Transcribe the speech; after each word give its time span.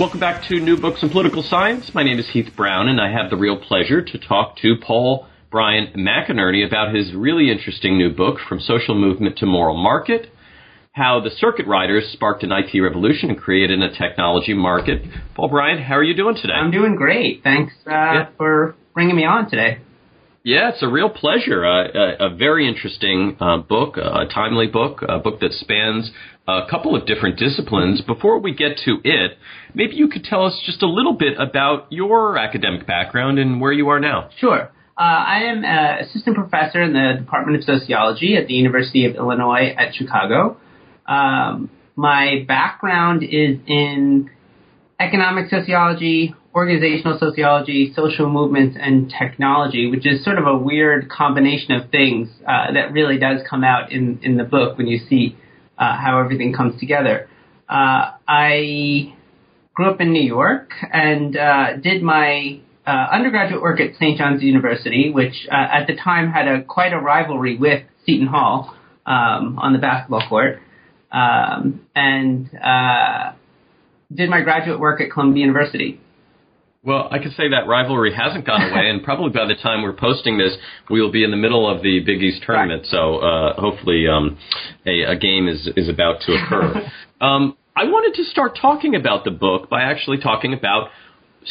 Welcome 0.00 0.18
back 0.18 0.48
to 0.48 0.58
New 0.58 0.78
Books 0.80 1.02
in 1.02 1.10
Political 1.10 1.42
Science. 1.42 1.90
My 1.92 2.02
name 2.02 2.18
is 2.18 2.26
Heath 2.30 2.48
Brown, 2.56 2.88
and 2.88 2.98
I 2.98 3.12
have 3.12 3.28
the 3.28 3.36
real 3.36 3.58
pleasure 3.58 4.00
to 4.00 4.18
talk 4.18 4.56
to 4.62 4.76
Paul 4.80 5.26
Brian 5.50 5.92
McInerney 5.94 6.66
about 6.66 6.94
his 6.94 7.12
really 7.12 7.50
interesting 7.50 7.98
new 7.98 8.08
book, 8.08 8.38
From 8.48 8.60
Social 8.60 8.94
Movement 8.94 9.36
to 9.36 9.46
Moral 9.46 9.76
Market 9.76 10.28
How 10.92 11.20
the 11.20 11.28
Circuit 11.28 11.66
Riders 11.66 12.08
Sparked 12.14 12.42
an 12.44 12.50
IT 12.50 12.80
Revolution 12.80 13.28
and 13.28 13.38
Created 13.38 13.82
a 13.82 13.94
Technology 13.94 14.54
Market. 14.54 15.02
Paul 15.34 15.50
Brian, 15.50 15.82
how 15.82 15.96
are 15.96 16.02
you 16.02 16.16
doing 16.16 16.34
today? 16.34 16.54
I'm 16.54 16.70
doing 16.70 16.96
great. 16.96 17.42
Thanks 17.44 17.74
uh, 17.86 17.90
yeah. 17.90 18.28
for 18.38 18.76
bringing 18.94 19.16
me 19.16 19.26
on 19.26 19.50
today. 19.50 19.80
Yeah, 20.42 20.70
it's 20.70 20.82
a 20.82 20.88
real 20.88 21.10
pleasure. 21.10 21.66
Uh, 21.66 21.88
a, 21.92 22.32
a, 22.32 22.34
very 22.34 22.66
interesting 22.66 23.36
uh, 23.38 23.58
book, 23.58 23.98
a 23.98 24.24
timely 24.32 24.68
book, 24.68 25.04
a 25.06 25.18
book 25.18 25.40
that 25.40 25.52
spans 25.52 26.10
a 26.48 26.66
couple 26.68 26.96
of 26.96 27.06
different 27.06 27.38
disciplines. 27.38 28.00
Before 28.00 28.38
we 28.38 28.54
get 28.54 28.78
to 28.84 28.98
it, 29.04 29.38
maybe 29.74 29.94
you 29.94 30.08
could 30.08 30.24
tell 30.24 30.46
us 30.46 30.60
just 30.64 30.82
a 30.82 30.88
little 30.88 31.12
bit 31.12 31.38
about 31.38 31.86
your 31.90 32.36
academic 32.38 32.86
background 32.86 33.38
and 33.38 33.60
where 33.60 33.72
you 33.72 33.88
are 33.88 34.00
now. 34.00 34.30
Sure. 34.38 34.70
Uh, 34.98 35.02
I 35.02 35.44
am 35.44 35.64
an 35.64 36.04
assistant 36.04 36.36
professor 36.36 36.82
in 36.82 36.92
the 36.92 37.14
Department 37.18 37.58
of 37.58 37.64
Sociology 37.64 38.36
at 38.36 38.46
the 38.48 38.54
University 38.54 39.06
of 39.06 39.14
Illinois 39.14 39.74
at 39.76 39.94
Chicago. 39.94 40.58
Um, 41.06 41.70
my 41.96 42.44
background 42.46 43.22
is 43.22 43.58
in 43.66 44.30
economic 44.98 45.48
sociology, 45.48 46.34
organizational 46.54 47.18
sociology, 47.18 47.92
social 47.94 48.28
movements, 48.28 48.76
and 48.78 49.12
technology, 49.18 49.90
which 49.90 50.06
is 50.06 50.22
sort 50.22 50.38
of 50.38 50.46
a 50.46 50.56
weird 50.56 51.08
combination 51.08 51.72
of 51.72 51.90
things 51.90 52.28
uh, 52.46 52.72
that 52.72 52.92
really 52.92 53.18
does 53.18 53.40
come 53.48 53.64
out 53.64 53.92
in, 53.92 54.18
in 54.22 54.36
the 54.36 54.44
book 54.44 54.76
when 54.76 54.86
you 54.86 54.98
see 55.08 55.36
uh, 55.80 55.96
how 55.96 56.20
everything 56.20 56.52
comes 56.52 56.78
together. 56.78 57.28
Uh, 57.68 58.12
I 58.28 59.14
grew 59.74 59.90
up 59.90 60.00
in 60.00 60.12
New 60.12 60.22
York 60.22 60.72
and 60.92 61.36
uh, 61.36 61.78
did 61.78 62.02
my 62.02 62.60
uh, 62.86 63.06
undergraduate 63.10 63.62
work 63.62 63.80
at 63.80 63.94
St. 63.94 64.18
John's 64.18 64.42
University, 64.42 65.10
which 65.10 65.46
uh, 65.50 65.54
at 65.54 65.86
the 65.86 65.96
time 65.96 66.30
had 66.30 66.46
a 66.46 66.62
quite 66.62 66.92
a 66.92 66.98
rivalry 66.98 67.56
with 67.56 67.82
Seton 68.04 68.26
Hall 68.26 68.76
um, 69.06 69.58
on 69.58 69.72
the 69.72 69.78
basketball 69.78 70.22
court, 70.28 70.60
um, 71.12 71.86
and 71.94 72.50
did 74.12 74.28
my 74.28 74.42
graduate 74.42 74.78
work 74.78 75.00
at 75.00 75.10
Columbia 75.10 75.40
University. 75.40 76.00
Well, 76.82 77.08
I 77.10 77.18
can 77.18 77.30
say 77.32 77.50
that 77.50 77.68
rivalry 77.68 78.14
hasn't 78.14 78.46
gone 78.46 78.62
away, 78.70 78.88
and 78.88 79.04
probably 79.04 79.30
by 79.30 79.46
the 79.46 79.54
time 79.54 79.82
we're 79.82 79.92
posting 79.92 80.38
this, 80.38 80.56
we 80.88 81.02
will 81.02 81.12
be 81.12 81.24
in 81.24 81.30
the 81.30 81.36
middle 81.36 81.68
of 81.68 81.82
the 81.82 82.00
Big 82.00 82.22
East 82.22 82.42
tournament. 82.46 82.84
Right. 82.84 82.90
So 82.90 83.16
uh, 83.18 83.60
hopefully, 83.60 84.06
um, 84.08 84.38
a, 84.86 85.02
a, 85.02 85.16
game 85.16 85.46
is 85.46 85.68
is 85.76 85.90
about 85.90 86.22
to 86.22 86.32
occur. 86.32 86.90
um, 87.20 87.54
I 87.76 87.84
wanted 87.84 88.16
to 88.16 88.24
start 88.24 88.58
talking 88.60 88.94
about 88.94 89.24
the 89.24 89.30
book 89.30 89.68
by 89.68 89.82
actually 89.82 90.18
talking 90.18 90.54
about 90.54 90.88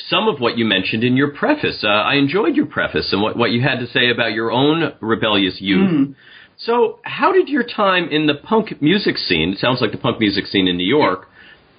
some 0.08 0.28
of 0.28 0.40
what 0.40 0.58
you 0.58 0.66
mentioned 0.66 1.04
in 1.04 1.16
your 1.16 1.32
preface. 1.32 1.84
Uh, 1.84 1.90
I 1.90 2.16
enjoyed 2.16 2.56
your 2.56 2.66
preface 2.66 3.10
and 3.12 3.22
what, 3.22 3.38
what 3.38 3.52
you 3.52 3.62
had 3.62 3.80
to 3.80 3.88
say 3.88 4.10
about 4.10 4.34
your 4.34 4.52
own 4.52 4.94
rebellious 5.00 5.58
youth. 5.60 5.92
Mm. 5.92 6.16
So, 6.58 7.00
how 7.04 7.32
did 7.32 7.50
your 7.50 7.64
time 7.64 8.10
in 8.10 8.26
the 8.26 8.34
punk 8.34 8.82
music 8.82 9.18
scene, 9.18 9.54
it 9.54 9.60
sounds 9.60 9.80
like 9.80 9.92
the 9.92 9.98
punk 10.00 10.20
music 10.20 10.48
scene 10.48 10.68
in 10.68 10.76
New 10.76 10.88
York, 10.88 11.30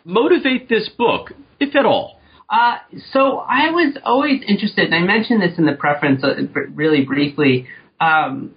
motivate 0.05 0.69
this 0.69 0.89
book, 0.97 1.33
if 1.59 1.75
at 1.75 1.85
all? 1.85 2.20
Uh, 2.51 2.79
so 3.13 3.39
I 3.39 3.71
was 3.71 3.97
always 4.05 4.43
interested, 4.47 4.87
and 4.87 4.95
I 4.95 5.01
mentioned 5.01 5.41
this 5.41 5.57
in 5.57 5.67
the 5.67 5.75
preference 5.75 6.25
uh, 6.25 6.35
really 6.75 7.05
briefly. 7.05 7.69
Um, 8.01 8.55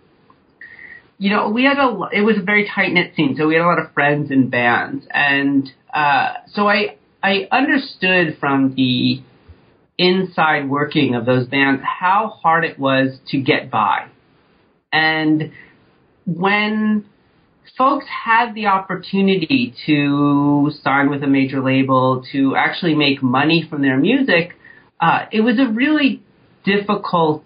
you 1.20 1.30
know, 1.30 1.50
we 1.50 1.64
had 1.64 1.78
a 1.78 2.10
it 2.12 2.22
was 2.22 2.38
a 2.38 2.42
very 2.42 2.68
tight 2.74 2.92
knit 2.92 3.14
scene, 3.16 3.36
so 3.38 3.48
we 3.48 3.54
had 3.54 3.64
a 3.64 3.68
lot 3.68 3.80
of 3.80 3.94
friends 3.94 4.32
in 4.32 4.50
bands, 4.50 5.06
and 5.12 5.72
uh, 5.94 6.34
so 6.54 6.68
I 6.68 6.98
I 7.22 7.48
understood 7.52 8.38
from 8.40 8.74
the 8.76 9.22
inside 9.96 10.68
working 10.68 11.14
of 11.14 11.28
those 11.28 11.48
bands 11.48 11.84
how 11.84 12.30
hard 12.42 12.66
it 12.66 12.80
was 12.80 13.20
to 13.30 13.40
get 13.40 13.70
by, 13.70 14.08
and 14.92 15.52
when 16.26 17.06
folks 17.78 18.06
had 18.26 18.54
the 18.54 18.68
opportunity 18.68 19.74
to 19.86 20.72
sign 20.84 21.10
with 21.10 21.24
a 21.24 21.28
major 21.28 21.62
label, 21.62 22.24
to 22.32 22.56
actually 22.56 22.96
make 22.96 23.24
money 23.24 23.66
from 23.68 23.82
their 23.82 23.98
music, 23.98 24.56
uh, 25.00 25.26
it 25.32 25.42
was 25.42 25.60
a 25.60 25.72
really 25.72 26.22
difficult 26.64 27.44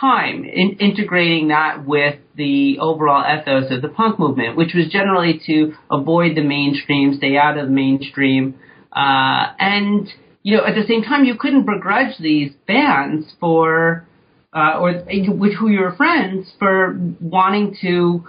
time 0.00 0.44
in 0.44 0.76
integrating 0.80 1.48
that 1.48 1.84
with 1.84 2.16
the 2.36 2.78
overall 2.80 3.24
ethos 3.24 3.70
of 3.70 3.82
the 3.82 3.88
punk 3.88 4.18
movement, 4.18 4.56
which 4.56 4.72
was 4.74 4.86
generally 4.90 5.40
to 5.46 5.74
avoid 5.90 6.36
the 6.36 6.42
mainstream, 6.42 7.14
stay 7.16 7.36
out 7.36 7.58
of 7.58 7.66
the 7.66 7.72
mainstream, 7.72 8.54
uh, 8.92 9.52
and 9.58 10.08
you 10.42 10.56
know 10.56 10.64
at 10.64 10.74
the 10.74 10.86
same 10.86 11.02
time 11.02 11.24
you 11.24 11.34
couldn't 11.34 11.66
begrudge 11.66 12.16
these 12.18 12.52
bands 12.66 13.26
for 13.38 14.06
uh, 14.52 14.78
or 14.78 15.04
with 15.28 15.54
who 15.54 15.68
you 15.68 15.80
were 15.80 15.94
friends 15.94 16.52
for 16.58 16.98
wanting 17.20 17.76
to 17.80 18.24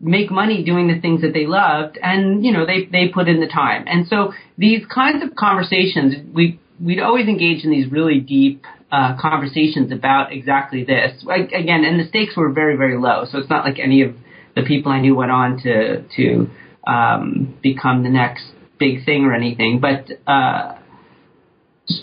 make 0.00 0.30
money 0.30 0.62
doing 0.62 0.88
the 0.88 1.00
things 1.00 1.22
that 1.22 1.32
they 1.32 1.46
loved 1.46 1.98
and 2.02 2.44
you 2.44 2.52
know 2.52 2.66
they 2.66 2.84
they 2.86 3.08
put 3.08 3.28
in 3.28 3.40
the 3.40 3.46
time. 3.46 3.84
And 3.86 4.06
so 4.08 4.32
these 4.58 4.84
kinds 4.92 5.22
of 5.22 5.34
conversations 5.36 6.14
we 6.34 6.60
we'd 6.80 7.00
always 7.00 7.26
engage 7.28 7.64
in 7.64 7.70
these 7.70 7.90
really 7.90 8.20
deep 8.20 8.64
uh, 8.92 9.16
conversations 9.20 9.90
about 9.90 10.32
exactly 10.32 10.84
this. 10.84 11.22
Like, 11.24 11.52
again 11.52 11.84
and 11.84 11.98
the 11.98 12.08
stakes 12.08 12.36
were 12.36 12.52
very 12.52 12.76
very 12.76 12.98
low 12.98 13.24
so 13.30 13.38
it's 13.38 13.50
not 13.50 13.64
like 13.64 13.78
any 13.78 14.02
of 14.02 14.14
the 14.54 14.62
people 14.62 14.92
I 14.92 15.00
knew 15.00 15.14
went 15.14 15.30
on 15.30 15.62
to 15.62 16.02
to 16.16 16.50
um, 16.86 17.58
become 17.62 18.02
the 18.02 18.10
next 18.10 18.44
big 18.78 19.04
thing 19.04 19.24
or 19.24 19.34
anything. 19.34 19.80
But 19.80 20.08
uh, 20.30 20.78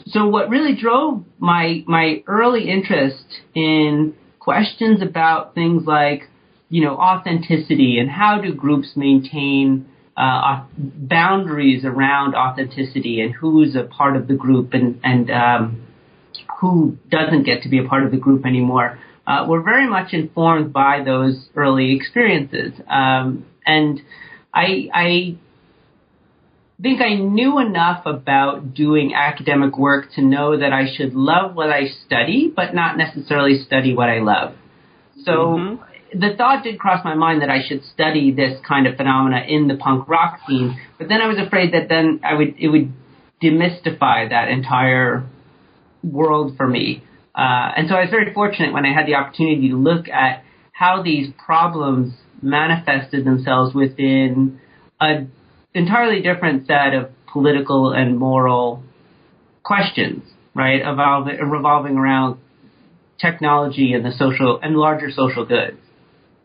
so 0.08 0.28
what 0.28 0.50
really 0.50 0.76
drove 0.76 1.24
my 1.40 1.84
my 1.88 2.24
early 2.28 2.70
interest 2.70 3.26
in 3.54 4.16
questions 4.40 5.02
about 5.02 5.56
things 5.56 5.84
like 5.86 6.30
you 6.70 6.84
know 6.84 6.96
authenticity 6.98 8.00
and 8.00 8.10
how 8.10 8.40
do 8.42 8.54
groups 8.54 8.92
maintain 8.96 9.88
uh, 10.16 10.64
boundaries 10.78 11.84
around 11.84 12.36
authenticity 12.36 13.20
and 13.22 13.34
who's 13.34 13.76
a 13.76 13.84
part 13.84 14.16
of 14.16 14.28
the 14.28 14.36
group 14.36 14.74
and 14.74 15.00
and 15.04 15.32
um, 15.32 15.88
who 16.60 16.98
doesn't 17.10 17.44
get 17.44 17.64
to 17.64 17.70
be 17.70 17.80
a 17.80 17.84
part 17.88 18.04
of 18.04 18.12
the 18.12 18.18
group 18.18 18.46
anymore 18.46 19.00
uh, 19.26 19.46
were 19.48 19.62
very 19.62 19.88
much 19.90 20.14
informed 20.14 20.74
by 20.74 21.02
those 21.04 21.48
early 21.56 21.96
experiences. 21.96 22.74
Um, 22.90 23.46
and 23.66 24.02
I, 24.54 24.90
I 24.94 25.36
think 26.84 27.02
I 27.02 27.16
knew 27.16 27.60
enough 27.60 28.06
about 28.06 28.74
doing 28.74 29.14
academic 29.16 29.78
work 29.78 30.12
to 30.16 30.22
know 30.22 30.60
that 30.60 30.74
I 30.74 30.94
should 30.96 31.16
love 31.16 31.56
what 31.56 31.70
I 31.70 31.88
study, 32.06 32.52
but 32.54 32.76
not 32.76 32.98
necessarily 32.98 33.64
study 33.64 33.96
what 33.96 34.10
I 34.10 34.20
love. 34.20 34.56
So 35.24 35.32
mm-hmm. 35.32 36.20
the 36.20 36.36
thought 36.36 36.64
did 36.64 36.78
cross 36.78 37.04
my 37.06 37.16
mind 37.16 37.42
that 37.42 37.50
I 37.50 37.60
should 37.66 37.84
study 37.86 38.32
this 38.32 38.60
kind 38.68 38.86
of 38.86 38.98
phenomena 38.98 39.46
in 39.48 39.68
the 39.68 39.76
punk 39.76 40.10
rock 40.10 40.40
scene, 40.48 40.78
but 41.00 41.08
then 41.08 41.22
I 41.22 41.28
was 41.28 41.38
afraid 41.38 41.74
that 41.74 41.88
then 41.88 42.20
I 42.24 42.34
would 42.34 42.56
it 42.60 42.68
would 42.68 42.92
demystify 43.42 44.30
that 44.30 44.50
entire 44.50 45.26
world 46.04 46.58
for 46.58 46.68
me. 46.68 47.04
Uh, 47.36 47.72
and 47.78 47.88
so 47.88 47.96
I 47.96 48.02
was 48.02 48.10
very 48.10 48.34
fortunate 48.34 48.74
when 48.74 48.86
I 48.86 48.94
had 48.94 49.08
the 49.08 49.16
opportunity 49.16 49.70
to 49.70 49.76
look 49.76 50.08
at 50.10 50.44
how 50.72 51.02
these 51.02 51.32
problems 51.44 52.14
manifested 52.42 53.26
themselves 53.26 53.74
within 53.74 54.60
a 55.00 55.26
entirely 55.74 56.22
different 56.22 56.68
set 56.68 56.94
of 56.94 57.10
political 57.32 57.92
and 57.92 58.18
moral 58.18 58.84
questions, 59.64 60.24
right? 60.54 60.82
Evolving, 60.82 61.38
revolving 61.38 61.98
around 61.98 62.40
technology 63.20 63.94
and 63.94 64.06
the 64.06 64.12
social 64.12 64.60
and 64.62 64.76
larger 64.76 65.10
social 65.12 65.46
goods. 65.46 65.78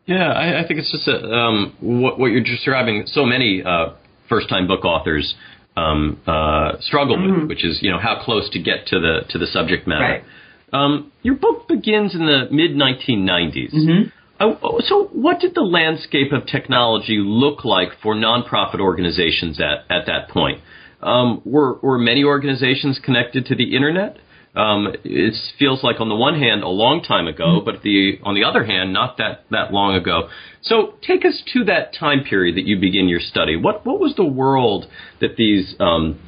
Yeah, 0.06 0.32
I, 0.32 0.64
I 0.64 0.66
think 0.66 0.80
it's 0.80 0.90
just 0.90 1.06
a, 1.06 1.22
um, 1.22 1.76
what, 1.80 2.18
what, 2.18 2.28
you're 2.28 2.42
describing. 2.42 3.04
So 3.06 3.26
many 3.26 3.62
uh, 3.62 3.90
first-time 4.28 4.66
book 4.66 4.84
authors 4.84 5.34
um, 5.76 6.20
uh, 6.26 6.80
struggle 6.80 7.18
mm-hmm. 7.18 7.40
with, 7.40 7.48
which 7.50 7.64
is 7.64 7.78
you 7.82 7.90
know 7.90 7.98
how 7.98 8.22
close 8.24 8.48
to 8.50 8.58
get 8.58 8.86
to 8.86 8.98
the 8.98 9.20
to 9.30 9.38
the 9.38 9.46
subject 9.46 9.86
matter. 9.86 10.02
Right. 10.02 10.24
Um, 10.72 11.12
your 11.22 11.34
book 11.34 11.68
begins 11.68 12.14
in 12.14 12.20
the 12.20 12.46
mid 12.50 12.72
1990s. 12.72 13.74
Mm-hmm. 13.74 14.08
Oh, 14.40 14.80
so, 14.84 15.08
what 15.12 15.40
did 15.40 15.54
the 15.54 15.62
landscape 15.62 16.32
of 16.32 16.46
technology 16.46 17.18
look 17.18 17.64
like 17.64 17.88
for 18.02 18.14
nonprofit 18.14 18.80
organizations 18.80 19.60
at, 19.60 19.84
at 19.90 20.06
that 20.06 20.28
point? 20.28 20.60
Um, 21.02 21.42
were, 21.44 21.78
were 21.80 21.98
many 21.98 22.24
organizations 22.24 23.00
connected 23.04 23.46
to 23.46 23.56
the 23.56 23.74
internet? 23.74 24.18
Um, 24.54 24.94
it 25.04 25.34
feels 25.58 25.82
like, 25.82 26.00
on 26.00 26.08
the 26.08 26.14
one 26.14 26.38
hand, 26.38 26.62
a 26.62 26.68
long 26.68 27.02
time 27.02 27.26
ago, 27.26 27.44
mm-hmm. 27.44 27.64
but 27.64 27.82
the, 27.82 28.18
on 28.22 28.34
the 28.34 28.44
other 28.44 28.64
hand, 28.64 28.92
not 28.92 29.18
that, 29.18 29.44
that 29.50 29.72
long 29.72 29.96
ago. 29.96 30.28
So, 30.62 30.94
take 31.02 31.24
us 31.24 31.42
to 31.54 31.64
that 31.64 31.92
time 31.98 32.22
period 32.22 32.56
that 32.56 32.64
you 32.64 32.78
begin 32.78 33.08
your 33.08 33.20
study. 33.20 33.56
What, 33.56 33.84
what 33.84 33.98
was 33.98 34.14
the 34.14 34.24
world 34.24 34.86
that 35.20 35.36
these 35.36 35.74
um, 35.80 36.20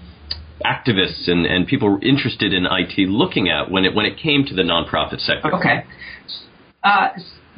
activists 0.65 1.29
and, 1.31 1.47
and 1.47 1.65
people 1.65 2.01
interested 2.03 2.53
in 2.53 2.67
IT 2.67 3.09
looking 3.09 3.49
at 3.49 3.71
when 3.71 3.85
it, 3.85 3.95
when 3.95 4.05
it 4.05 4.19
came 4.19 4.45
to 4.47 4.55
the 4.55 4.63
nonprofit 4.63 5.21
sector? 5.21 5.55
Okay. 5.55 5.85
uh, 6.83 7.09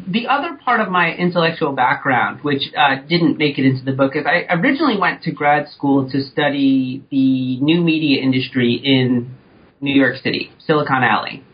the 0.06 0.26
other 0.28 0.58
part 0.64 0.80
of 0.80 0.88
my 0.88 1.12
intellectual 1.12 1.72
background, 1.72 2.42
which 2.42 2.62
uh, 2.76 2.96
didn't 3.08 3.38
make 3.38 3.58
it 3.58 3.64
into 3.64 3.84
the 3.84 3.92
book, 3.92 4.16
is 4.16 4.24
I 4.26 4.52
originally 4.52 4.98
went 4.98 5.22
to 5.22 5.32
grad 5.32 5.68
school 5.68 6.10
to 6.10 6.22
study 6.22 7.02
the 7.10 7.60
new 7.60 7.80
media 7.80 8.22
industry 8.22 8.74
in 8.74 9.34
New 9.80 9.94
York 9.94 10.16
City, 10.22 10.52
Silicon 10.66 11.02
Alley. 11.02 11.44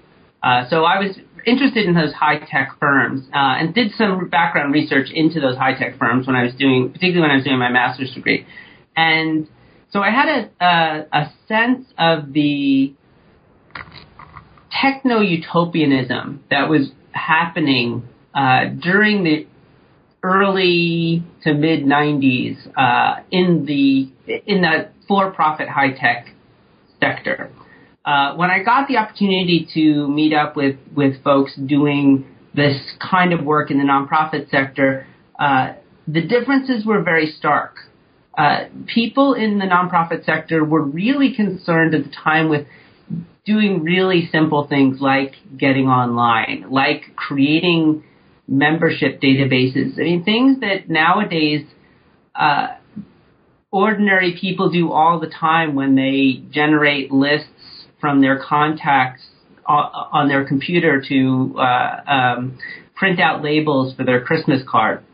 Uh, 0.43 0.69
so 0.71 0.85
I 0.85 0.99
was 0.99 1.17
interested 1.47 1.87
in 1.87 1.95
those 1.95 2.13
high 2.13 2.39
tech 2.39 2.73
firms 2.79 3.27
uh, 3.33 3.59
and 3.59 3.75
did 3.75 3.93
some 3.97 4.29
background 4.29 4.73
research 4.73 5.09
into 5.13 5.41
those 5.41 5.57
high 5.57 5.75
tech 5.75 5.99
firms 5.99 6.27
when 6.27 6.37
I 6.37 6.45
was 6.45 6.55
doing, 6.55 6.91
particularly 6.93 7.23
when 7.23 7.31
I 7.31 7.37
was 7.37 7.45
doing 7.45 7.59
my 7.59 7.71
master's 7.71 8.13
degree. 8.13 8.47
And 8.97 9.49
so 9.91 10.01
I 10.01 10.11
had 10.11 10.29
a, 10.29 10.65
a, 10.65 11.07
a 11.13 11.33
sense 11.49 11.87
of 11.99 12.33
the 12.33 12.95
techno 14.71 15.21
utopianism 15.21 16.45
that 16.51 16.69
was 16.69 16.91
happening 17.13 18.09
uh, 18.35 18.67
during 18.81 19.25
the 19.25 19.47
early 20.23 21.23
to 21.43 21.55
mid 21.55 21.85
90s 21.85 22.57
uh, 22.77 23.23
in 23.31 23.65
the 23.67 24.11
in 24.47 24.63
the 24.63 24.91
for-profit 25.07 25.69
high 25.69 25.93
tech 25.93 26.35
sector. 27.01 27.51
Uh, 28.05 28.35
when 28.37 28.51
I 28.51 28.63
got 28.63 28.89
the 28.89 28.97
opportunity 28.97 29.67
to 29.75 30.09
meet 30.09 30.33
up 30.33 30.57
with 30.57 30.77
with 30.95 31.23
folks 31.23 31.55
doing 31.57 32.27
this 32.55 32.77
kind 33.01 33.33
of 33.33 33.45
work 33.45 33.71
in 33.71 33.79
the 33.79 33.85
nonprofit 33.85 34.51
sector, 34.51 35.07
uh, 35.39 35.75
the 36.07 36.23
differences 36.23 36.85
were 36.85 37.03
very 37.03 37.27
stark. 37.39 37.77
Uh, 38.37 38.65
people 38.87 39.35
in 39.35 39.59
the 39.59 39.65
nonprofit 39.65 40.25
sector 40.25 40.65
were 40.65 40.83
really 40.83 41.35
concerned 41.35 41.95
at 41.95 42.05
the 42.05 42.11
time 42.11 42.49
with 42.49 42.67
doing 43.45 43.83
really 43.83 44.29
simple 44.31 44.67
things 44.67 45.01
like 45.01 45.35
getting 45.57 45.87
online, 45.87 46.67
like 46.71 47.17
creating 47.17 48.05
membership 48.49 49.21
databases. 49.21 49.99
I 49.99 50.03
mean, 50.03 50.25
things 50.25 50.61
that 50.61 50.89
nowadays 50.89 51.67
uh, 52.35 52.69
ordinary 53.71 54.37
people 54.41 54.71
do 54.71 54.91
all 54.91 55.21
the 55.21 55.29
time 55.29 55.75
when 55.75 55.95
they 55.95 56.43
generate 56.51 57.13
lists 57.13 57.49
from 58.01 58.21
their 58.21 58.43
contacts 58.43 59.23
on 59.67 60.29
their 60.29 60.47
computer 60.47 61.03
to 61.07 61.55
uh, 61.59 62.11
um, 62.11 62.59
print 62.95 63.21
out 63.21 63.43
labels 63.45 63.95
for 63.95 64.05
their 64.05 64.25
Christmas 64.25 64.63
cards. 64.67 65.05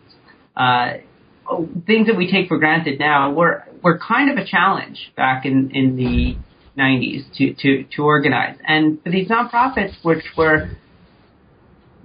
Uh, 0.56 0.98
things 1.86 2.06
that 2.06 2.16
we 2.16 2.30
take 2.30 2.46
for 2.46 2.58
granted 2.58 3.00
now 3.00 3.32
were 3.32 3.64
were 3.82 3.98
kind 3.98 4.30
of 4.30 4.38
a 4.38 4.46
challenge 4.46 5.12
back 5.16 5.44
in, 5.44 5.70
in 5.72 5.96
the 5.96 6.36
90s 6.80 7.24
to, 7.36 7.54
to, 7.54 7.84
to 7.94 8.02
organize. 8.02 8.56
And 8.66 9.02
for 9.02 9.10
these 9.10 9.28
nonprofits, 9.28 9.92
which 10.02 10.24
were 10.36 10.70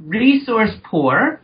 resource 0.05 0.71
poor 0.83 1.41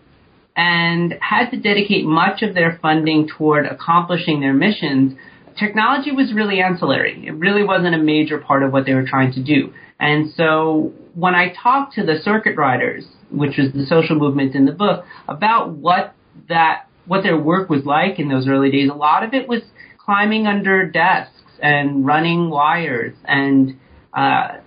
and 0.56 1.16
had 1.20 1.50
to 1.50 1.58
dedicate 1.58 2.06
much 2.06 2.42
of 2.42 2.54
their 2.54 2.80
funding 2.82 3.28
toward 3.28 3.66
accomplishing 3.66 4.40
their 4.40 4.54
missions, 4.54 5.18
technology 5.60 6.12
was 6.12 6.34
really 6.34 6.62
ancillary. 6.62 7.26
It 7.28 7.32
really 7.32 7.64
wasn't 7.64 7.96
a 7.96 7.98
major 7.98 8.40
part 8.40 8.64
of 8.64 8.72
what 8.72 8.86
they 8.86 8.94
were 8.94 9.06
trying 9.06 9.34
to 9.34 9.44
do. 9.44 9.74
And 10.00 10.34
so 10.36 10.94
when 11.14 11.36
I 11.36 11.54
talked 11.62 11.96
to 11.96 12.06
the 12.06 12.20
circuit 12.24 12.58
riders, 12.58 13.06
which 13.32 13.58
was 13.58 13.72
the 13.74 13.86
social 13.86 14.16
movement 14.16 14.56
in 14.56 14.66
the 14.66 14.72
book, 14.72 15.06
about 15.28 15.72
what 15.72 16.14
that 16.50 16.88
what 17.06 17.22
their 17.24 17.38
work 17.38 17.70
was 17.70 17.86
like 17.86 18.20
in 18.20 18.30
those 18.30 18.48
early 18.48 18.72
days, 18.72 18.90
a 18.90 18.96
lot 18.96 19.24
of 19.24 19.34
it 19.34 19.48
was 19.48 19.62
climbing 20.04 20.48
under 20.48 20.90
desks 20.90 21.32
and 21.62 22.06
running 22.06 22.50
wires 22.50 23.16
and 23.26 23.78
uh, 24.14 24.58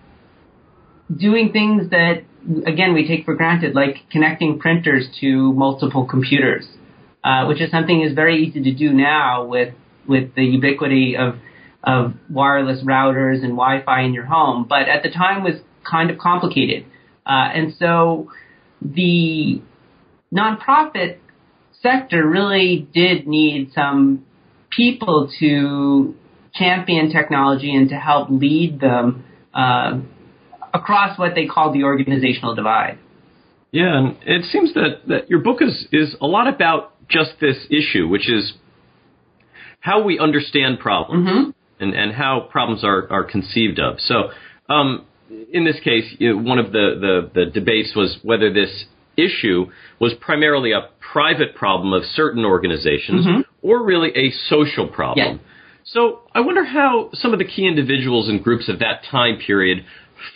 doing 1.17 1.53
things 1.53 1.91
that 1.91 2.23
again, 2.67 2.95
we 2.95 3.07
take 3.07 3.25
for 3.25 3.35
granted, 3.35 3.75
like 3.75 4.09
connecting 4.11 4.59
printers 4.59 5.07
to 5.21 5.53
multiple 5.53 6.07
computers, 6.07 6.67
uh, 7.25 7.47
which 7.47 7.61
is 7.61 7.71
something 7.71 8.03
is 8.03 8.15
very 8.15 8.45
easy 8.45 8.63
to 8.63 8.75
do 8.75 8.93
now 8.93 9.45
with 9.45 9.75
with 10.07 10.35
the 10.35 10.45
ubiquity 10.45 11.17
of 11.17 11.37
of 11.85 12.15
wireless 12.31 12.83
routers 12.83 13.45
and 13.45 13.51
Wi-Fi 13.51 14.03
in 14.03 14.15
your 14.15 14.25
home. 14.25 14.67
But 14.69 14.89
at 14.89 15.03
the 15.03 15.11
time 15.11 15.43
was 15.43 15.55
kind 15.89 16.11
of 16.11 16.19
complicated, 16.19 16.85
uh, 17.27 17.51
and 17.55 17.75
so 17.79 18.31
the 18.83 19.63
nonprofit 20.35 21.19
sector 21.83 22.27
really 22.27 22.89
did 22.93 23.27
need 23.27 23.73
some 23.75 24.25
people 24.71 25.31
to 25.39 26.15
champion 26.55 27.11
technology 27.11 27.75
and 27.75 27.89
to 27.91 27.97
help 27.97 28.29
lead 28.31 28.81
them. 28.81 29.25
Uh, 29.55 30.01
across 30.75 31.19
what 31.19 31.35
they 31.35 31.47
call 31.47 31.73
the 31.73 31.85
organizational 31.85 32.55
divide. 32.55 32.99
Yeah, 33.71 33.99
and 33.99 34.17
it 34.25 34.45
seems 34.51 34.73
that, 34.75 35.03
that 35.09 35.29
your 35.29 35.41
book 35.41 35.61
is, 35.61 35.87
is 35.93 36.17
a 36.21 36.27
lot 36.27 36.49
about 36.49 36.95
just 37.09 37.33
this 37.41 37.57
issue, 37.71 38.09
which 38.09 38.29
is 38.29 38.55
how 39.81 40.03
we 40.03 40.19
understand 40.19 40.79
problems 40.79 41.29
mm-hmm. 41.29 41.51
and, 41.83 41.95
and 41.95 42.13
how 42.13 42.49
problems 42.51 42.83
are, 42.85 43.11
are 43.11 43.25
conceived 43.25 43.79
of. 43.79 44.01
So, 44.01 44.31
um, 44.69 45.05
in 45.53 45.65
this 45.65 45.79
case, 45.85 46.05
one 46.21 46.59
of 46.59 46.73
the, 46.73 47.29
the, 47.35 47.45
the 47.45 47.51
debates 47.51 47.93
was 47.95 48.19
whether 48.23 48.53
this 48.53 48.87
issue 49.17 49.67
was 50.01 50.15
primarily 50.21 50.73
a 50.73 50.89
private 51.13 51.55
problem 51.55 51.93
of 51.93 52.03
certain 52.05 52.45
organizations 52.45 53.27
mm-hmm. 53.27 53.41
or 53.63 53.83
really 53.83 54.11
a 54.11 54.31
social 54.49 54.89
problem. 54.89 55.37
Yes. 55.37 55.45
So 55.85 56.21
I 56.35 56.41
wonder 56.41 56.65
how 56.65 57.11
some 57.15 57.33
of 57.33 57.39
the 57.39 57.47
key 57.47 57.67
individuals 57.67 58.29
and 58.29 58.43
groups 58.43 58.69
of 58.69 58.79
that 58.81 59.05
time 59.11 59.39
period 59.39 59.85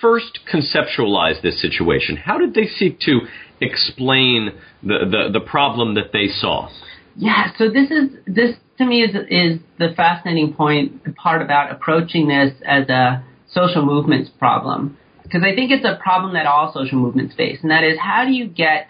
first 0.01 0.41
conceptualize 0.53 1.43
this 1.43 1.61
situation? 1.61 2.17
How 2.17 2.39
did 2.39 2.55
they 2.55 2.67
seek 2.67 3.01
to 3.01 3.21
explain 3.61 4.53
the, 4.83 4.99
the, 5.11 5.39
the 5.39 5.45
problem 5.45 5.95
that 5.95 6.13
they 6.13 6.29
saw? 6.29 6.69
Yeah, 7.17 7.53
so 7.59 7.69
this 7.69 7.91
is 7.91 8.11
this 8.27 8.57
to 8.79 8.87
me 8.87 9.03
is 9.03 9.15
is 9.29 9.61
the 9.79 9.95
fascinating 9.95 10.55
point, 10.55 11.05
the 11.05 11.13
part 11.13 11.43
about 11.43 11.71
approaching 11.71 12.29
this 12.29 12.53
as 12.67 12.89
a 12.89 13.23
social 13.51 13.85
movements 13.85 14.31
problem. 14.39 14.97
Because 15.23 15.43
I 15.45 15.55
think 15.55 15.71
it's 15.71 15.85
a 15.85 15.99
problem 16.03 16.35
that 16.35 16.47
all 16.47 16.73
social 16.73 16.99
movements 16.99 17.35
face, 17.35 17.59
and 17.63 17.71
that 17.71 17.85
is 17.85 17.99
how 17.99 18.25
do 18.25 18.33
you 18.33 18.47
get 18.49 18.89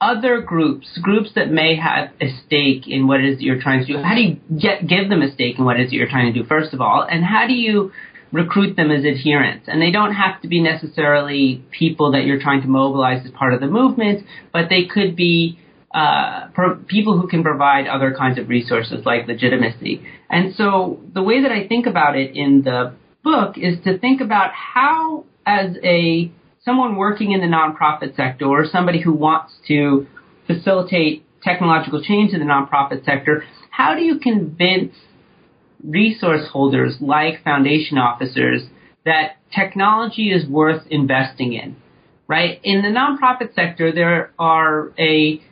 other 0.00 0.40
groups, 0.40 0.86
groups 1.02 1.30
that 1.34 1.50
may 1.50 1.74
have 1.74 2.10
a 2.20 2.28
stake 2.46 2.86
in 2.86 3.08
what 3.08 3.20
it 3.20 3.26
is 3.26 3.38
that 3.38 3.42
you're 3.42 3.60
trying 3.60 3.84
to 3.84 3.92
do, 3.92 4.00
how 4.00 4.14
do 4.14 4.20
you 4.20 4.36
get, 4.56 4.86
give 4.86 5.08
them 5.08 5.22
a 5.22 5.32
stake 5.32 5.58
in 5.58 5.64
what 5.64 5.78
it 5.78 5.84
is 5.84 5.90
that 5.90 5.96
you're 5.96 6.08
trying 6.08 6.32
to 6.32 6.40
do, 6.40 6.46
first 6.46 6.72
of 6.72 6.80
all, 6.80 7.04
and 7.08 7.24
how 7.24 7.46
do 7.46 7.54
you 7.54 7.90
recruit 8.32 8.76
them 8.76 8.90
as 8.90 9.04
adherents. 9.04 9.68
And 9.68 9.80
they 9.80 9.90
don't 9.90 10.14
have 10.14 10.40
to 10.42 10.48
be 10.48 10.60
necessarily 10.60 11.64
people 11.70 12.12
that 12.12 12.24
you're 12.24 12.40
trying 12.40 12.62
to 12.62 12.68
mobilize 12.68 13.24
as 13.24 13.32
part 13.32 13.54
of 13.54 13.60
the 13.60 13.66
movement, 13.66 14.26
but 14.52 14.68
they 14.68 14.84
could 14.84 15.16
be 15.16 15.58
uh, 15.94 16.48
people 16.86 17.18
who 17.18 17.28
can 17.28 17.42
provide 17.42 17.86
other 17.86 18.14
kinds 18.14 18.38
of 18.38 18.48
resources 18.48 19.06
like 19.06 19.26
legitimacy. 19.26 20.02
And 20.28 20.54
so 20.54 21.00
the 21.14 21.22
way 21.22 21.42
that 21.42 21.50
I 21.50 21.66
think 21.66 21.86
about 21.86 22.16
it 22.16 22.36
in 22.36 22.62
the 22.62 22.94
book 23.24 23.56
is 23.56 23.82
to 23.84 23.98
think 23.98 24.20
about 24.20 24.52
how, 24.52 25.24
as 25.46 25.76
a 25.82 26.30
someone 26.64 26.96
working 26.96 27.32
in 27.32 27.40
the 27.40 27.46
nonprofit 27.46 28.14
sector 28.14 28.44
or 28.44 28.66
somebody 28.70 29.00
who 29.00 29.12
wants 29.12 29.54
to 29.68 30.06
facilitate 30.46 31.24
technological 31.42 32.02
change 32.02 32.34
in 32.34 32.40
the 32.40 32.46
nonprofit 32.46 33.04
sector, 33.06 33.44
how 33.70 33.94
do 33.94 34.02
you 34.02 34.18
convince 34.18 34.92
resource 35.84 36.48
holders 36.52 36.96
like 37.00 37.42
foundation 37.44 37.98
officers 37.98 38.62
that 39.04 39.36
technology 39.54 40.30
is 40.30 40.46
worth 40.48 40.82
investing 40.90 41.54
in, 41.54 41.76
right? 42.26 42.60
In 42.62 42.82
the 42.82 42.88
nonprofit 42.88 43.54
sector, 43.54 43.92
there 43.92 44.32
are 44.38 44.92
a 44.98 45.42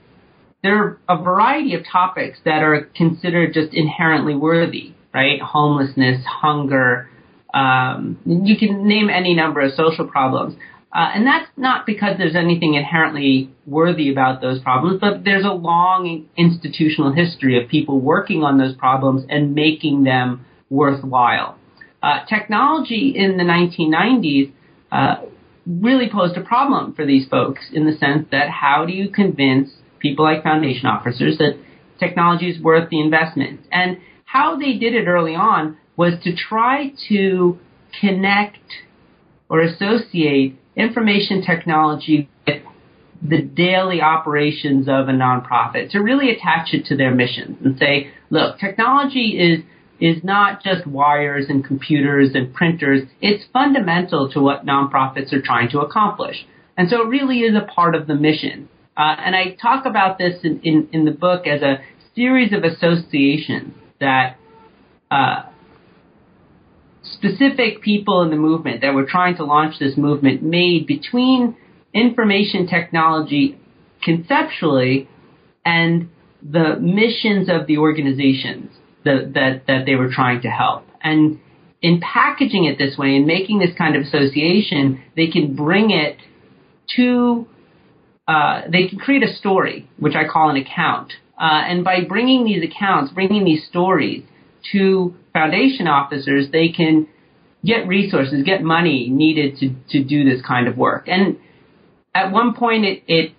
there 0.63 0.79
are 0.79 0.99
a 1.09 1.23
variety 1.23 1.75
of 1.75 1.83
topics 1.91 2.39
that 2.45 2.63
are 2.63 2.91
considered 2.97 3.55
just 3.55 3.73
inherently 3.73 4.35
worthy, 4.35 4.95
right? 5.15 5.41
Homelessness, 5.41 6.25
hunger, 6.27 7.09
um, 7.55 8.19
you 8.27 8.57
can 8.57 8.87
name 8.87 9.09
any 9.09 9.35
number 9.35 9.61
of 9.61 9.73
social 9.73 10.07
problems. 10.07 10.55
Uh, 10.97 11.11
and 11.15 11.27
that's 11.27 11.51
not 11.59 11.85
because 11.85 12.17
there's 12.17 12.35
anything 12.35 12.73
inherently 12.73 13.51
worthy 13.67 14.11
about 14.11 14.41
those 14.41 14.59
problems, 14.61 14.99
but 14.99 15.25
there's 15.25 15.45
a 15.45 15.53
long 15.53 16.25
institutional 16.39 17.13
history 17.13 17.63
of 17.63 17.69
people 17.69 18.01
working 18.01 18.43
on 18.43 18.57
those 18.57 18.75
problems 18.75 19.23
and 19.29 19.55
making 19.55 20.05
them 20.05 20.47
worthwhile. 20.71 21.59
Uh, 22.03 22.25
technology 22.27 23.13
in 23.15 23.37
the 23.37 23.43
1990s 23.43 24.51
uh, 24.91 25.17
really 25.67 26.09
posed 26.11 26.35
a 26.39 26.43
problem 26.43 26.95
for 26.95 27.05
these 27.05 27.29
folks 27.29 27.61
in 27.75 27.85
the 27.85 27.93
sense 27.99 28.27
that 28.31 28.49
how 28.49 28.87
do 28.87 28.93
you 28.95 29.11
convince 29.11 29.69
people 29.99 30.25
like 30.25 30.43
foundation 30.43 30.87
officers 30.87 31.37
that 31.37 31.59
technology 32.01 32.49
is 32.49 32.63
worth 32.63 32.89
the 32.89 33.03
investment? 33.03 33.61
And 33.71 33.99
how 34.25 34.57
they 34.57 34.73
did 34.79 34.95
it 34.95 35.07
early 35.07 35.35
on 35.35 35.77
was 35.95 36.15
to 36.25 36.35
try 36.35 36.95
to 37.11 37.59
connect 38.01 38.57
or 39.51 39.61
associate 39.61 40.59
information 40.77 41.43
technology 41.43 42.29
with 42.47 42.63
the 43.23 43.43
daily 43.43 44.01
operations 44.03 44.89
of 44.89 45.09
a 45.09 45.13
nonprofit 45.13 45.91
to 45.91 46.01
really 46.01 46.31
attach 46.31 46.69
it 46.73 46.85
to 46.87 46.97
their 46.97 47.15
missions 47.15 47.57
and 47.65 47.79
say, 47.79 48.11
look, 48.31 48.59
technology 48.59 49.39
is 49.39 49.65
is 49.99 50.23
not 50.23 50.63
just 50.63 50.87
wires 50.87 51.47
and 51.49 51.65
computers 51.65 52.31
and 52.35 52.53
printers. 52.53 53.09
It's 53.23 53.45
fundamental 53.51 54.31
to 54.33 54.41
what 54.41 54.67
nonprofits 54.67 55.33
are 55.33 55.41
trying 55.41 55.71
to 55.71 55.81
accomplish. 55.81 56.37
And 56.77 56.91
so 56.91 57.01
it 57.01 57.09
really 57.09 57.39
is 57.39 57.55
a 57.57 57.67
part 57.67 57.95
of 57.95 58.07
the 58.07 58.15
mission. 58.15 58.69
Uh, 58.95 59.17
and 59.19 59.35
I 59.35 59.57
talk 59.61 59.87
about 59.87 60.19
this 60.19 60.35
in, 60.43 60.61
in, 60.63 60.89
in, 60.93 61.05
the 61.07 61.13
book 61.13 61.47
as 61.47 61.63
a 61.63 61.81
series 62.15 62.53
of 62.53 62.65
associations 62.65 63.75
that 64.01 64.37
uh, 65.11 65.45
specific 67.13 67.83
people 67.83 68.23
in 68.23 68.31
the 68.31 68.37
movement 68.37 68.83
that 68.83 68.95
were 68.95 69.07
trying 69.07 69.37
to 69.37 69.45
launch 69.45 69.79
this 69.79 69.97
movement 69.97 70.43
made 70.43 70.87
between 70.87 71.57
information 71.95 72.67
technology 72.67 73.59
conceptually 74.03 75.09
and 75.65 76.09
the 76.43 76.77
missions 76.81 77.49
of 77.49 77.67
the 77.67 77.79
organizations 77.79 78.71
that, 79.05 79.33
that, 79.35 79.63
that 79.67 79.87
they 79.87 79.95
were 79.95 80.11
trying 80.13 80.43
to 80.43 80.49
help. 80.49 80.87
And 81.03 81.41
in 81.83 82.01
packaging 82.01 82.65
it 82.65 82.79
this 82.79 82.97
way 82.99 83.17
and 83.17 83.27
making 83.27 83.59
this 83.59 83.71
kind 83.77 83.97
of 83.97 84.03
association, 84.03 85.03
they 85.17 85.29
can 85.29 85.55
bring 85.55 85.91
it 85.91 86.19
to, 86.97 87.47
uh, 88.29 88.63
they 88.71 88.89
can 88.89 88.99
create 88.99 89.23
a 89.23 89.33
story, 89.35 89.89
which 89.99 90.15
I 90.15 90.27
call 90.27 90.51
an 90.51 90.57
account. 90.57 91.13
Uh, 91.39 91.63
and 91.69 91.85
by 91.85 92.01
bringing 92.09 92.45
these 92.45 92.63
accounts, 92.63 93.13
bringing 93.13 93.45
these 93.45 93.67
stories 93.69 94.23
to 94.73 95.15
foundation 95.37 95.87
officers, 95.87 96.47
they 96.51 96.71
can 96.71 97.07
get 97.63 97.87
resources, 97.87 98.43
get 98.45 98.63
money 98.63 99.11
needed 99.11 99.59
to, 99.59 99.75
to 99.91 100.03
do 100.03 100.25
this 100.25 100.41
kind 100.47 100.67
of 100.67 100.79
work. 100.79 101.09
And 101.09 101.39
at 102.15 102.33
one 102.33 102.55
point, 102.55 102.87
it, 102.87 103.03
it 103.07 103.33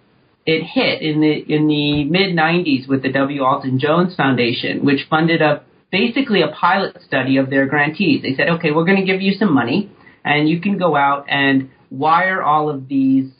it 0.45 0.63
hit 0.63 1.01
in 1.01 1.21
the 1.21 1.33
in 1.55 1.67
the 1.67 2.03
mid 2.05 2.35
90s 2.35 2.87
with 2.87 3.01
the 3.01 3.11
W. 3.11 3.43
Alton 3.43 3.79
Jones 3.79 4.15
Foundation, 4.15 4.85
which 4.85 5.01
funded 5.09 5.41
a 5.41 5.63
basically 5.91 6.41
a 6.43 6.49
pilot 6.49 7.01
study 7.01 7.37
of 7.37 7.49
their 7.49 7.65
grantees. 7.65 8.21
They 8.21 8.35
said, 8.35 8.49
okay, 8.49 8.71
we're 8.71 8.85
going 8.85 8.99
to 9.03 9.05
give 9.11 9.21
you 9.21 9.33
some 9.33 9.53
money, 9.53 9.91
and 10.23 10.47
you 10.47 10.61
can 10.61 10.77
go 10.77 10.95
out 10.95 11.25
and 11.27 11.69
wire 11.89 12.43
all 12.43 12.69
of 12.69 12.87
these 12.87 13.31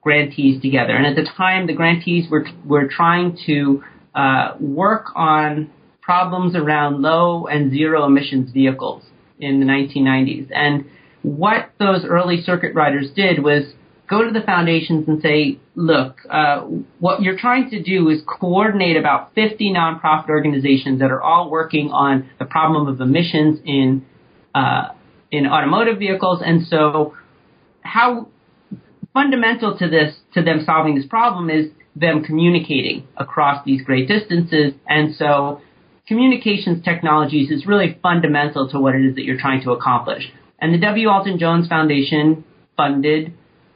grantees 0.00 0.62
together. 0.62 0.96
And 0.96 1.06
at 1.06 1.16
the 1.16 1.28
time, 1.36 1.66
the 1.66 1.74
grantees 1.74 2.30
were 2.30 2.46
were 2.64 2.88
trying 2.88 3.38
to 3.46 3.84
uh, 4.14 4.54
work 4.58 5.06
on 5.14 5.70
problems 6.04 6.54
around 6.54 7.00
low 7.00 7.46
and 7.46 7.70
zero 7.70 8.04
emissions 8.04 8.50
vehicles 8.52 9.02
in 9.38 9.60
the 9.60 9.66
1990s. 9.66 10.48
And 10.54 10.84
what 11.22 11.70
those 11.78 12.04
early 12.04 12.42
circuit 12.42 12.74
riders 12.74 13.10
did 13.16 13.42
was 13.42 13.64
go 14.08 14.22
to 14.22 14.30
the 14.30 14.44
foundations 14.44 15.08
and 15.08 15.22
say, 15.22 15.58
look, 15.74 16.18
uh, 16.28 16.60
what 17.00 17.22
you're 17.22 17.38
trying 17.38 17.70
to 17.70 17.82
do 17.82 18.10
is 18.10 18.20
coordinate 18.26 18.98
about 18.98 19.34
50 19.34 19.72
nonprofit 19.72 20.28
organizations 20.28 21.00
that 21.00 21.10
are 21.10 21.22
all 21.22 21.50
working 21.50 21.90
on 21.90 22.28
the 22.38 22.44
problem 22.44 22.86
of 22.86 23.00
emissions 23.00 23.60
in 23.64 24.04
uh, 24.54 24.88
in 25.32 25.46
automotive 25.46 25.98
vehicles, 25.98 26.40
and 26.44 26.64
so 26.68 27.14
how 27.80 28.28
fundamental 29.12 29.76
to 29.76 29.88
this 29.88 30.14
to 30.32 30.42
them 30.42 30.62
solving 30.64 30.94
this 30.94 31.06
problem 31.06 31.50
is 31.50 31.70
them 31.96 32.22
communicating 32.22 33.04
across 33.16 33.64
these 33.64 33.82
great 33.82 34.06
distances, 34.06 34.74
and 34.86 35.16
so 35.16 35.60
communications 36.06 36.84
technologies 36.84 37.50
is 37.50 37.66
really 37.66 37.98
fundamental 38.02 38.68
to 38.70 38.78
what 38.78 38.94
it 38.94 39.04
is 39.04 39.14
that 39.14 39.24
you're 39.24 39.40
trying 39.40 39.62
to 39.62 39.72
accomplish. 39.72 40.30
And 40.58 40.72
the 40.72 40.78
W. 40.78 41.08
Alton 41.08 41.38
Jones 41.38 41.68
Foundation 41.68 42.44
funded 42.76 43.32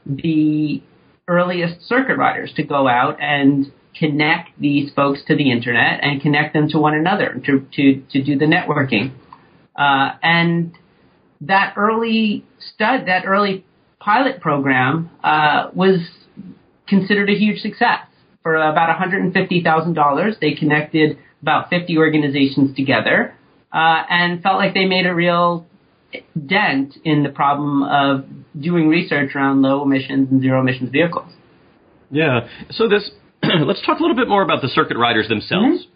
the 0.07 0.83
earliest 1.27 1.87
circuit 1.87 2.17
riders 2.17 2.53
to 2.57 2.63
go 2.63 2.89
out 2.89 3.21
and 3.21 3.73
connect 3.99 4.59
these 4.61 4.91
folks 4.95 5.21
to 5.27 5.37
the 5.37 5.51
internet 5.51 6.01
and 6.03 6.23
connect 6.23 6.55
them 6.55 6.69
to 6.69 6.79
one 6.79 6.95
another 6.95 7.41
to 7.45 7.67
to 7.75 8.03
to 8.11 8.23
do 8.23 8.39
the 8.39 8.47
networking. 8.47 9.13
Uh, 9.77 10.17
and 10.23 10.77
that 11.41 11.75
early 11.77 12.45
stud, 12.59 13.07
that 13.07 13.25
early 13.27 13.65
pilot 14.01 14.41
program 14.41 15.11
uh, 15.23 15.71
was 15.75 16.01
considered 16.87 17.29
a 17.31 17.35
huge 17.35 17.61
success. 17.61 18.01
For 18.43 18.55
about 18.55 18.89
$150,000, 18.99 20.41
they 20.41 20.55
connected 20.55 21.19
about 21.43 21.71
50 21.71 21.97
organizations 21.99 22.77
together 22.77 23.35
uh, 23.73 24.03
and 24.09 24.43
felt 24.43 24.57
like 24.57 24.75
they 24.75 24.87
made 24.87 25.07
a 25.07 25.15
real 25.15 25.67
dent 26.47 26.95
in 27.05 27.23
the 27.23 27.29
problem 27.29 27.83
of 27.83 28.25
doing 28.59 28.89
research 28.89 29.35
around 29.35 29.63
low 29.63 29.83
emissions 29.83 30.29
and 30.31 30.41
zero 30.41 30.61
emissions 30.61 30.91
vehicles. 30.91 31.31
Yeah. 32.11 32.49
So 32.71 32.89
this, 32.89 33.11
let's 33.43 33.85
talk 33.85 33.99
a 33.99 34.03
little 34.03 34.17
bit 34.17 34.29
more 34.29 34.43
about 34.43 34.63
the 34.63 34.69
circuit 34.69 34.97
riders 34.97 35.29
themselves. 35.29 35.85
Mm-hmm. 35.85 35.93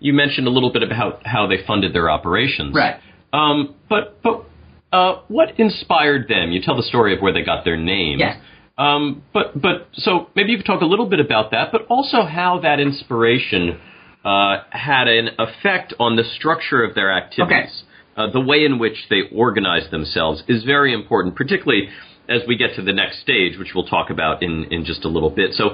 You 0.00 0.12
mentioned 0.12 0.46
a 0.46 0.50
little 0.50 0.72
bit 0.72 0.84
about 0.84 1.26
how 1.26 1.48
they 1.48 1.56
funded 1.66 1.92
their 1.92 2.08
operations. 2.08 2.74
Right. 2.74 3.00
Um, 3.32 3.74
but 3.88 4.22
but 4.22 4.44
uh, 4.92 5.22
what 5.26 5.58
inspired 5.58 6.28
them? 6.28 6.52
You 6.52 6.62
tell 6.62 6.76
the 6.76 6.84
story 6.84 7.14
of 7.14 7.20
where 7.20 7.32
they 7.32 7.42
got 7.42 7.64
their 7.64 7.76
name. 7.76 8.20
Yes. 8.20 8.38
Um, 8.78 9.24
but 9.34 9.60
but 9.60 9.88
so 9.94 10.28
maybe 10.36 10.52
you 10.52 10.58
could 10.58 10.66
talk 10.66 10.82
a 10.82 10.86
little 10.86 11.06
bit 11.06 11.18
about 11.18 11.50
that, 11.50 11.72
but 11.72 11.86
also 11.88 12.22
how 12.22 12.60
that 12.62 12.78
inspiration 12.78 13.80
uh, 14.24 14.62
had 14.70 15.08
an 15.08 15.28
effect 15.38 15.94
on 15.98 16.16
the 16.16 16.24
structure 16.24 16.82
of 16.82 16.94
their 16.94 17.12
activities. 17.12 17.82
Okay 17.82 17.88
uh, 18.18 18.28
the 18.30 18.40
way 18.40 18.64
in 18.64 18.78
which 18.78 19.06
they 19.08 19.22
organize 19.32 19.88
themselves 19.90 20.42
is 20.48 20.64
very 20.64 20.92
important, 20.92 21.36
particularly 21.36 21.88
as 22.28 22.42
we 22.46 22.56
get 22.56 22.74
to 22.74 22.82
the 22.82 22.92
next 22.92 23.20
stage, 23.22 23.56
which 23.58 23.68
we'll 23.74 23.86
talk 23.86 24.10
about 24.10 24.42
in, 24.42 24.66
in 24.70 24.84
just 24.84 25.04
a 25.04 25.08
little 25.08 25.30
bit. 25.30 25.54
So 25.54 25.70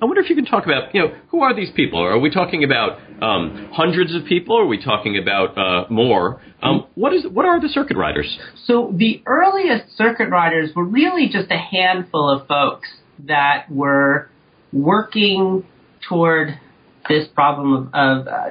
I 0.00 0.04
wonder 0.04 0.20
if 0.20 0.30
you 0.30 0.36
can 0.36 0.44
talk 0.44 0.64
about, 0.64 0.94
you 0.94 1.02
know, 1.02 1.14
who 1.30 1.42
are 1.42 1.54
these 1.54 1.70
people? 1.74 2.00
Are 2.00 2.18
we 2.18 2.30
talking 2.30 2.62
about 2.62 3.00
um, 3.20 3.68
hundreds 3.72 4.14
of 4.14 4.24
people? 4.26 4.54
Or 4.54 4.62
are 4.62 4.66
we 4.68 4.82
talking 4.82 5.18
about 5.18 5.58
uh, 5.58 5.90
more? 5.90 6.40
Um, 6.62 6.86
what 6.94 7.12
is 7.12 7.26
what 7.30 7.44
are 7.44 7.60
the 7.60 7.68
circuit 7.68 7.96
riders? 7.96 8.38
So 8.64 8.94
the 8.96 9.20
earliest 9.26 9.96
circuit 9.96 10.28
riders 10.30 10.70
were 10.74 10.84
really 10.84 11.28
just 11.28 11.50
a 11.50 11.58
handful 11.58 12.30
of 12.30 12.46
folks 12.46 12.88
that 13.26 13.66
were 13.68 14.30
working 14.72 15.64
toward 16.08 16.60
this 17.08 17.26
problem 17.34 17.72
of, 17.72 17.94
of 17.94 18.28
uh, 18.28 18.50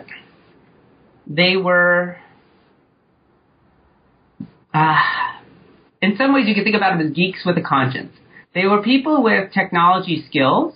they 1.27 1.57
were 1.57 2.17
uh, 4.73 4.95
in 6.01 6.15
some 6.17 6.33
ways, 6.33 6.45
you 6.47 6.53
can 6.53 6.63
think 6.63 6.75
about 6.75 6.97
them 6.97 7.07
as 7.07 7.13
geeks 7.13 7.43
with 7.45 7.57
a 7.57 7.61
conscience. 7.61 8.13
They 8.53 8.65
were 8.65 8.81
people 8.81 9.23
with 9.23 9.51
technology 9.53 10.23
skills, 10.27 10.73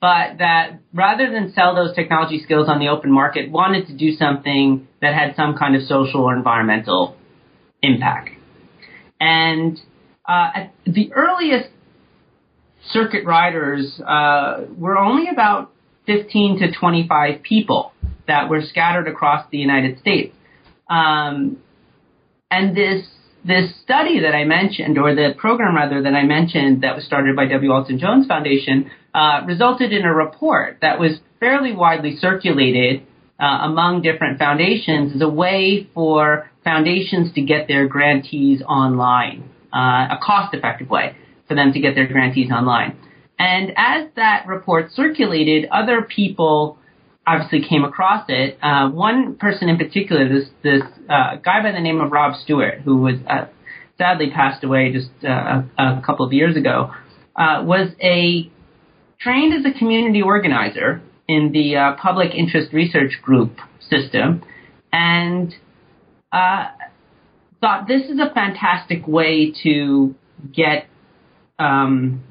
but 0.00 0.38
that 0.38 0.80
rather 0.92 1.30
than 1.30 1.52
sell 1.52 1.74
those 1.74 1.94
technology 1.94 2.40
skills 2.42 2.68
on 2.68 2.78
the 2.78 2.88
open 2.88 3.10
market, 3.10 3.50
wanted 3.50 3.86
to 3.86 3.96
do 3.96 4.12
something 4.12 4.86
that 5.00 5.14
had 5.14 5.36
some 5.36 5.56
kind 5.56 5.76
of 5.76 5.82
social 5.82 6.22
or 6.22 6.36
environmental 6.36 7.16
impact. 7.82 8.30
And 9.20 9.80
uh, 10.28 10.66
the 10.86 11.12
earliest 11.12 11.70
circuit 12.90 13.24
riders 13.24 14.00
uh, 14.00 14.64
were 14.76 14.98
only 14.98 15.28
about 15.28 15.72
15 16.06 16.58
to 16.60 16.72
25 16.72 17.42
people 17.42 17.92
that 18.26 18.48
were 18.48 18.62
scattered 18.62 19.08
across 19.08 19.46
the 19.50 19.58
United 19.58 19.98
States. 19.98 20.34
Um, 20.88 21.58
and 22.50 22.76
this 22.76 23.06
this 23.46 23.74
study 23.82 24.20
that 24.20 24.34
I 24.34 24.44
mentioned, 24.44 24.96
or 24.96 25.14
the 25.14 25.34
program 25.36 25.76
rather 25.76 26.02
that 26.02 26.14
I 26.14 26.22
mentioned 26.22 26.82
that 26.82 26.96
was 26.96 27.04
started 27.04 27.36
by 27.36 27.46
W. 27.46 27.72
Alton 27.72 27.98
Jones 27.98 28.26
Foundation, 28.26 28.90
uh, 29.12 29.42
resulted 29.46 29.92
in 29.92 30.04
a 30.04 30.14
report 30.14 30.78
that 30.80 30.98
was 30.98 31.18
fairly 31.40 31.72
widely 31.72 32.16
circulated 32.16 33.02
uh, 33.38 33.58
among 33.62 34.00
different 34.00 34.38
foundations 34.38 35.14
as 35.14 35.20
a 35.20 35.28
way 35.28 35.86
for 35.92 36.50
foundations 36.62 37.34
to 37.34 37.42
get 37.42 37.68
their 37.68 37.86
grantees 37.86 38.62
online, 38.62 39.50
uh, 39.74 40.08
a 40.10 40.18
cost-effective 40.22 40.88
way 40.88 41.14
for 41.46 41.54
them 41.54 41.72
to 41.72 41.80
get 41.80 41.94
their 41.94 42.06
grantees 42.06 42.50
online. 42.50 42.96
And 43.38 43.72
as 43.76 44.08
that 44.16 44.46
report 44.46 44.92
circulated, 44.92 45.68
other 45.72 46.02
people 46.02 46.78
obviously 47.26 47.66
came 47.68 47.84
across 47.84 48.24
it. 48.28 48.58
Uh, 48.62 48.90
one 48.90 49.36
person 49.36 49.68
in 49.68 49.76
particular, 49.76 50.28
this 50.28 50.48
this 50.62 50.82
uh, 51.08 51.36
guy 51.36 51.62
by 51.62 51.72
the 51.72 51.80
name 51.80 52.00
of 52.00 52.12
Rob 52.12 52.36
Stewart, 52.42 52.80
who 52.84 52.98
was 52.98 53.16
uh, 53.28 53.46
sadly 53.98 54.30
passed 54.30 54.62
away 54.62 54.92
just 54.92 55.10
uh, 55.24 55.62
a, 55.78 55.82
a, 55.82 56.02
couple 56.04 56.26
of 56.26 56.32
years 56.32 56.56
ago, 56.56 56.92
uh, 57.36 57.62
was 57.64 57.90
a 58.00 58.50
trained 59.20 59.54
as 59.54 59.64
a 59.64 59.76
community 59.78 60.22
organizer 60.22 61.00
in 61.26 61.50
the 61.52 61.76
uh, 61.76 61.96
public 62.00 62.34
interest 62.34 62.72
research 62.72 63.14
group 63.22 63.56
system, 63.90 64.42
and 64.92 65.54
thought 67.64 67.88
this 67.88 68.02
is 68.10 68.18
a 68.18 68.32
fantastic 68.34 69.06
way 69.08 69.50
to 69.62 70.14
get 70.52 70.86
um, 71.58 72.22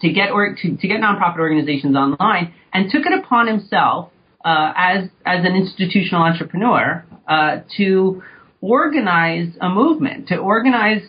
to 0.00 0.12
get 0.12 0.30
or 0.30 0.54
to, 0.54 0.76
to 0.76 0.88
get 0.88 1.00
nonprofit 1.00 1.38
organizations 1.38 1.96
online, 1.96 2.54
and 2.72 2.90
took 2.90 3.06
it 3.06 3.12
upon 3.12 3.46
himself 3.46 4.10
uh, 4.44 4.72
as 4.76 5.08
as 5.24 5.44
an 5.44 5.54
institutional 5.56 6.22
entrepreneur 6.22 7.04
uh, 7.28 7.60
to 7.76 8.22
organize 8.60 9.48
a 9.60 9.68
movement, 9.68 10.28
to 10.28 10.36
organize 10.36 11.02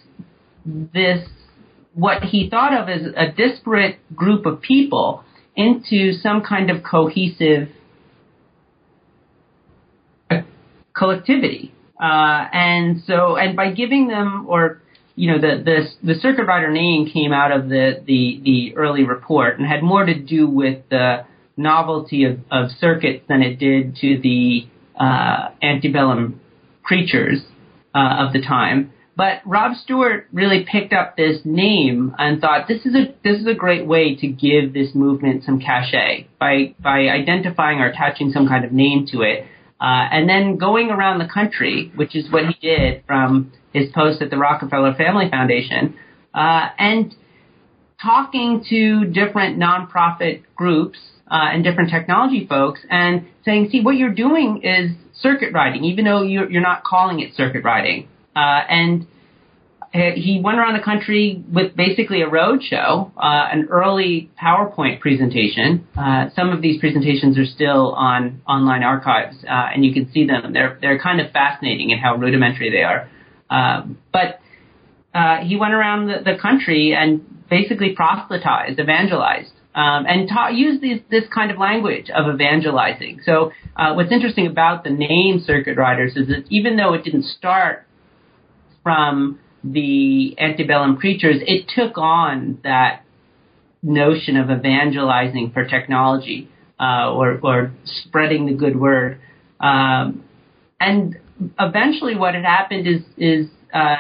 this 0.66 1.28
what 1.94 2.24
he 2.24 2.50
thought 2.50 2.74
of 2.74 2.90
as 2.90 3.02
a 3.16 3.32
disparate 3.32 3.98
group 4.16 4.46
of 4.46 4.62
people 4.62 5.24
into 5.56 6.12
some 6.12 6.42
kind 6.42 6.70
of 6.70 6.84
cohesive 6.84 7.70
collectivity. 10.96 11.74
Uh, 12.02 12.48
and 12.52 13.02
so, 13.08 13.38
and 13.38 13.56
by 13.56 13.72
giving 13.72 14.08
them 14.10 14.46
or 14.50 14.82
you 15.16 15.32
know, 15.32 15.40
the, 15.40 15.64
the, 15.64 16.14
the 16.14 16.20
circuit 16.20 16.46
rider 16.46 16.72
name 16.72 17.10
came 17.12 17.32
out 17.32 17.52
of 17.52 17.70
the, 17.70 18.04
the, 18.06 18.42
the 18.44 18.76
early 18.76 19.04
report 19.04 19.58
and 19.58 19.68
had 19.68 19.82
more 19.82 20.06
to 20.06 20.14
do 20.14 20.48
with 20.48 20.84
the 20.90 21.26
novelty 21.58 22.26
of, 22.26 22.40
of 22.52 22.70
circuits 22.80 23.24
than 23.30 23.42
it 23.42 23.58
did 23.58 23.96
to 23.98 24.20
the 24.22 24.68
uh, 25.00 25.50
antebellum 25.62 26.40
creatures 26.84 27.40
uh, 27.94 28.26
of 28.28 28.34
the 28.34 28.42
time. 28.42 28.92
But 29.18 29.42
Rob 29.46 29.78
Stewart 29.78 30.28
really 30.34 30.66
picked 30.70 30.92
up 30.92 31.16
this 31.16 31.40
name 31.46 32.14
and 32.18 32.42
thought 32.42 32.68
this 32.68 32.86
is 32.86 32.94
a 32.94 33.16
this 33.24 33.40
is 33.40 33.48
a 33.48 33.54
great 33.54 33.88
way 33.88 34.16
to 34.18 34.28
give 34.28 34.74
this 34.74 34.94
movement 34.94 35.46
some 35.46 35.62
cachet 35.62 36.28
by 36.38 36.76
by 36.82 37.08
identifying 37.08 37.80
or 37.80 37.88
attaching 37.88 38.32
some 38.34 38.46
kind 38.46 38.66
of 38.66 38.74
name 38.74 39.08
to 39.14 39.22
it, 39.22 39.46
uh, 39.86 40.10
and 40.12 40.28
then 40.28 40.58
going 40.58 40.90
around 40.90 41.20
the 41.20 41.30
country, 41.32 41.92
which 41.96 42.16
is 42.16 42.32
what 42.32 42.44
he 42.48 42.56
did 42.60 43.04
from 43.06 43.52
his 43.72 43.88
post 43.94 44.20
at 44.20 44.32
the 44.32 44.38
Rockefeller 44.38 44.96
Family 44.96 45.30
Foundation, 45.30 45.96
uh, 46.34 46.70
and 46.80 47.14
talking 48.02 48.66
to 48.68 49.06
different 49.06 49.60
nonprofit 49.60 50.42
groups 50.56 50.98
uh, 51.30 51.54
and 51.54 51.64
different 51.64 51.92
technology 51.92 52.48
folks 52.48 52.80
and 52.90 53.28
saying, 53.46 53.70
see, 53.72 53.82
what 53.82 53.96
you're 53.96 54.14
doing 54.14 54.62
is 54.64 54.90
circuit 55.22 55.54
riding, 55.54 55.84
even 55.84 56.04
though 56.04 56.24
you're, 56.24 56.50
you're 56.50 56.64
not 56.64 56.84
calling 56.84 57.20
it 57.20 57.36
circuit 57.36 57.64
riding. 57.64 58.08
Uh, 58.36 58.62
and 58.68 59.06
he 59.96 60.42
went 60.44 60.58
around 60.58 60.78
the 60.78 60.84
country 60.84 61.44
with 61.52 61.76
basically 61.76 62.22
a 62.22 62.28
roadshow, 62.28 63.12
uh, 63.16 63.48
an 63.52 63.68
early 63.70 64.30
PowerPoint 64.42 65.00
presentation. 65.00 65.88
Uh, 65.98 66.30
some 66.36 66.50
of 66.50 66.62
these 66.62 66.80
presentations 66.80 67.38
are 67.38 67.46
still 67.46 67.94
on 67.94 68.42
online 68.48 68.84
archives, 68.84 69.38
uh, 69.44 69.70
and 69.74 69.86
you 69.86 69.94
can 69.94 70.12
see 70.12 70.26
them. 70.26 70.54
They're 70.54 70.78
they're 70.82 71.00
kind 71.00 71.22
of 71.22 71.32
fascinating 71.32 71.92
in 71.92 72.00
how 72.00 72.16
rudimentary 72.16 72.70
they 72.72 72.84
are. 72.84 73.10
Um, 73.50 73.98
but 74.12 74.40
uh, 75.14 75.38
he 75.38 75.56
went 75.56 75.74
around 75.74 76.08
the, 76.08 76.32
the, 76.32 76.38
country 76.38 76.94
and 76.94 77.22
basically 77.50 77.94
proselytized, 77.96 78.80
evangelized, 78.80 79.54
um, 79.76 80.06
and 80.08 80.30
used 80.58 80.82
these, 80.82 81.00
this 81.10 81.24
kind 81.34 81.52
of 81.52 81.58
language 81.58 82.10
of 82.10 82.34
evangelizing. 82.34 83.22
So, 83.24 83.52
uh, 83.76 83.94
what's 83.94 84.12
interesting 84.12 84.48
about 84.48 84.84
the 84.84 84.90
name 84.90 85.42
Circuit 85.46 85.78
Riders 85.78 86.18
is 86.18 86.28
that 86.28 86.46
even 86.50 86.76
though 86.76 86.94
it 86.94 87.04
didn't 87.04 87.26
start 87.26 87.86
from 88.84 89.40
the 89.72 90.36
antebellum 90.40 90.98
preachers, 90.98 91.38
it 91.42 91.70
took 91.76 91.98
on 91.98 92.60
that 92.64 93.04
notion 93.82 94.38
of 94.38 94.50
evangelizing 94.50 95.52
for 95.52 95.66
technology 95.66 96.50
uh, 96.80 97.12
or, 97.12 97.40
or, 97.42 97.72
spreading 97.86 98.46
the 98.46 98.54
good 98.54 98.78
word. 98.78 99.20
Um, 99.60 100.24
and 100.80 101.18
eventually, 101.60 102.16
what 102.16 102.36
had 102.36 102.44
happened 102.44 102.88
is, 102.88 103.02
is 103.18 103.48
uh, 103.74 103.96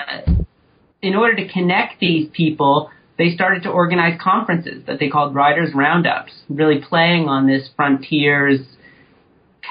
in 1.01 1.15
order 1.15 1.35
to 1.37 1.47
connect 1.47 1.99
these 1.99 2.29
people, 2.33 2.91
they 3.17 3.33
started 3.33 3.63
to 3.63 3.69
organize 3.69 4.19
conferences 4.21 4.83
that 4.87 4.99
they 4.99 5.07
called 5.07 5.33
Riders 5.33 5.69
Roundups, 5.73 6.33
really 6.49 6.81
playing 6.81 7.29
on 7.29 7.47
this 7.47 7.69
frontiers 7.75 8.59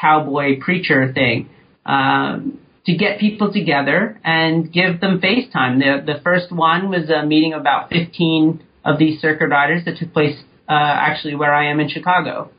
cowboy 0.01 0.59
preacher 0.61 1.13
thing. 1.13 1.51
Um, 1.85 2.59
to 2.87 2.97
get 2.97 3.19
people 3.19 3.53
together 3.53 4.21
and 4.25 4.73
give 4.73 5.01
them 5.01 5.21
FaceTime. 5.21 5.79
The, 5.79 6.13
the 6.15 6.21
first 6.23 6.53
one 6.53 6.91
was 6.91 7.09
a 7.09 7.25
meeting 7.25 7.55
of 7.55 7.61
about 7.61 7.91
15 7.91 8.63
of 8.85 8.99
these 8.99 9.21
circuit 9.21 9.47
riders 9.47 9.85
that 9.87 9.97
took 9.97 10.13
place 10.13 10.37
uh, 10.69 10.73
actually 10.73 11.35
where 11.35 11.55
I 11.55 11.71
am 11.71 11.81
in 11.81 11.89
Chicago. 11.89 12.51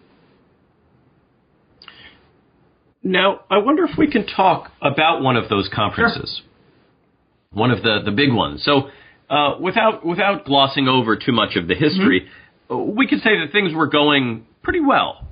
Now, 3.03 3.41
I 3.51 3.59
wonder 3.59 3.83
if 3.83 3.97
we 3.97 4.09
can 4.09 4.25
talk 4.25 4.71
about 4.81 5.21
one 5.21 5.37
of 5.37 5.47
those 5.47 5.69
conferences, 5.73 6.41
sure. 6.41 7.59
one 7.59 7.69
of 7.69 7.83
the, 7.83 7.99
the 8.03 8.11
big 8.11 8.33
ones. 8.33 8.63
So, 8.63 8.89
uh, 9.29 9.57
without 9.59 10.03
without 10.05 10.45
glossing 10.45 10.87
over 10.87 11.15
too 11.15 11.31
much 11.31 11.55
of 11.55 11.67
the 11.67 11.75
history, 11.75 12.27
mm-hmm. 12.69 12.95
we 12.95 13.07
could 13.07 13.19
say 13.19 13.39
that 13.39 13.51
things 13.51 13.73
were 13.75 13.87
going 13.87 14.47
pretty 14.63 14.79
well. 14.79 15.27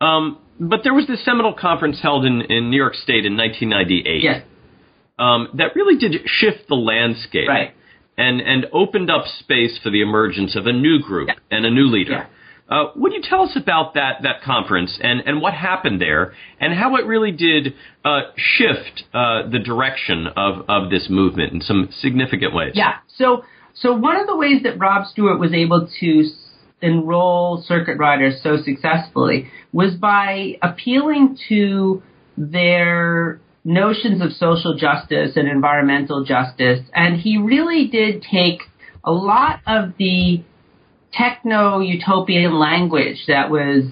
Um, 0.00 0.38
but 0.60 0.80
there 0.84 0.92
was 0.92 1.06
this 1.06 1.24
seminal 1.24 1.54
conference 1.54 1.98
held 2.02 2.26
in, 2.26 2.42
in 2.42 2.70
New 2.70 2.76
York 2.76 2.94
State 2.94 3.24
in 3.24 3.36
1998 3.36 4.22
yes. 4.22 4.42
um, 5.18 5.48
that 5.54 5.74
really 5.74 5.96
did 5.96 6.20
shift 6.26 6.68
the 6.68 6.74
landscape 6.74 7.48
right. 7.48 7.74
and, 8.18 8.40
and 8.40 8.66
opened 8.72 9.10
up 9.10 9.24
space 9.40 9.78
for 9.82 9.90
the 9.90 10.02
emergence 10.02 10.54
of 10.56 10.66
a 10.66 10.72
new 10.72 11.00
group 11.00 11.28
yeah. 11.28 11.34
and 11.50 11.64
a 11.64 11.70
new 11.70 11.86
leader. 11.86 12.12
Yeah. 12.12 12.26
Uh, 12.68 12.92
would 12.94 13.12
you 13.12 13.20
tell 13.20 13.42
us 13.42 13.56
about 13.56 13.94
that, 13.94 14.22
that 14.22 14.42
conference 14.44 14.96
and, 15.02 15.20
and 15.26 15.40
what 15.40 15.54
happened 15.54 16.00
there 16.00 16.34
and 16.60 16.72
how 16.72 16.94
it 16.96 17.04
really 17.04 17.32
did 17.32 17.74
uh, 18.04 18.20
shift 18.36 19.02
uh, 19.12 19.48
the 19.50 19.58
direction 19.58 20.28
of, 20.36 20.64
of 20.68 20.88
this 20.88 21.08
movement 21.10 21.52
in 21.52 21.60
some 21.62 21.88
significant 22.00 22.54
ways? 22.54 22.72
Yeah. 22.74 22.98
So, 23.16 23.44
so 23.74 23.92
one 23.96 24.16
of 24.20 24.28
the 24.28 24.36
ways 24.36 24.62
that 24.62 24.78
Rob 24.78 25.06
Stewart 25.06 25.40
was 25.40 25.52
able 25.52 25.88
to 26.00 26.24
enroll 26.82 27.62
circuit 27.66 27.98
riders 27.98 28.40
so 28.42 28.56
successfully 28.62 29.48
was 29.72 29.94
by 29.94 30.58
appealing 30.62 31.38
to 31.48 32.02
their 32.36 33.40
notions 33.64 34.22
of 34.22 34.32
social 34.32 34.76
justice 34.76 35.32
and 35.36 35.46
environmental 35.48 36.24
justice. 36.24 36.80
And 36.94 37.20
he 37.20 37.36
really 37.36 37.88
did 37.88 38.22
take 38.22 38.62
a 39.04 39.12
lot 39.12 39.60
of 39.66 39.92
the 39.98 40.42
techno 41.12 41.80
utopian 41.80 42.58
language 42.58 43.24
that 43.26 43.50
was 43.50 43.84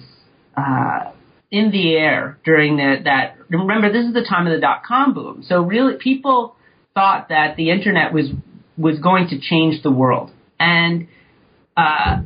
uh, 0.57 1.11
in 1.51 1.71
the 1.71 1.95
air 1.95 2.39
during 2.43 2.77
the, 2.77 2.97
that. 3.03 3.37
Remember, 3.49 3.91
this 3.91 4.05
is 4.05 4.13
the 4.13 4.25
time 4.27 4.47
of 4.47 4.53
the 4.53 4.59
dot 4.59 4.83
com 4.87 5.13
boom. 5.13 5.43
So 5.47 5.61
really, 5.61 5.97
people 5.97 6.55
thought 6.93 7.29
that 7.29 7.55
the 7.55 7.71
internet 7.71 8.13
was 8.13 8.29
was 8.77 8.99
going 8.99 9.27
to 9.29 9.39
change 9.39 9.83
the 9.83 9.91
world. 9.91 10.31
And 10.59 11.07
uh, 11.75 12.21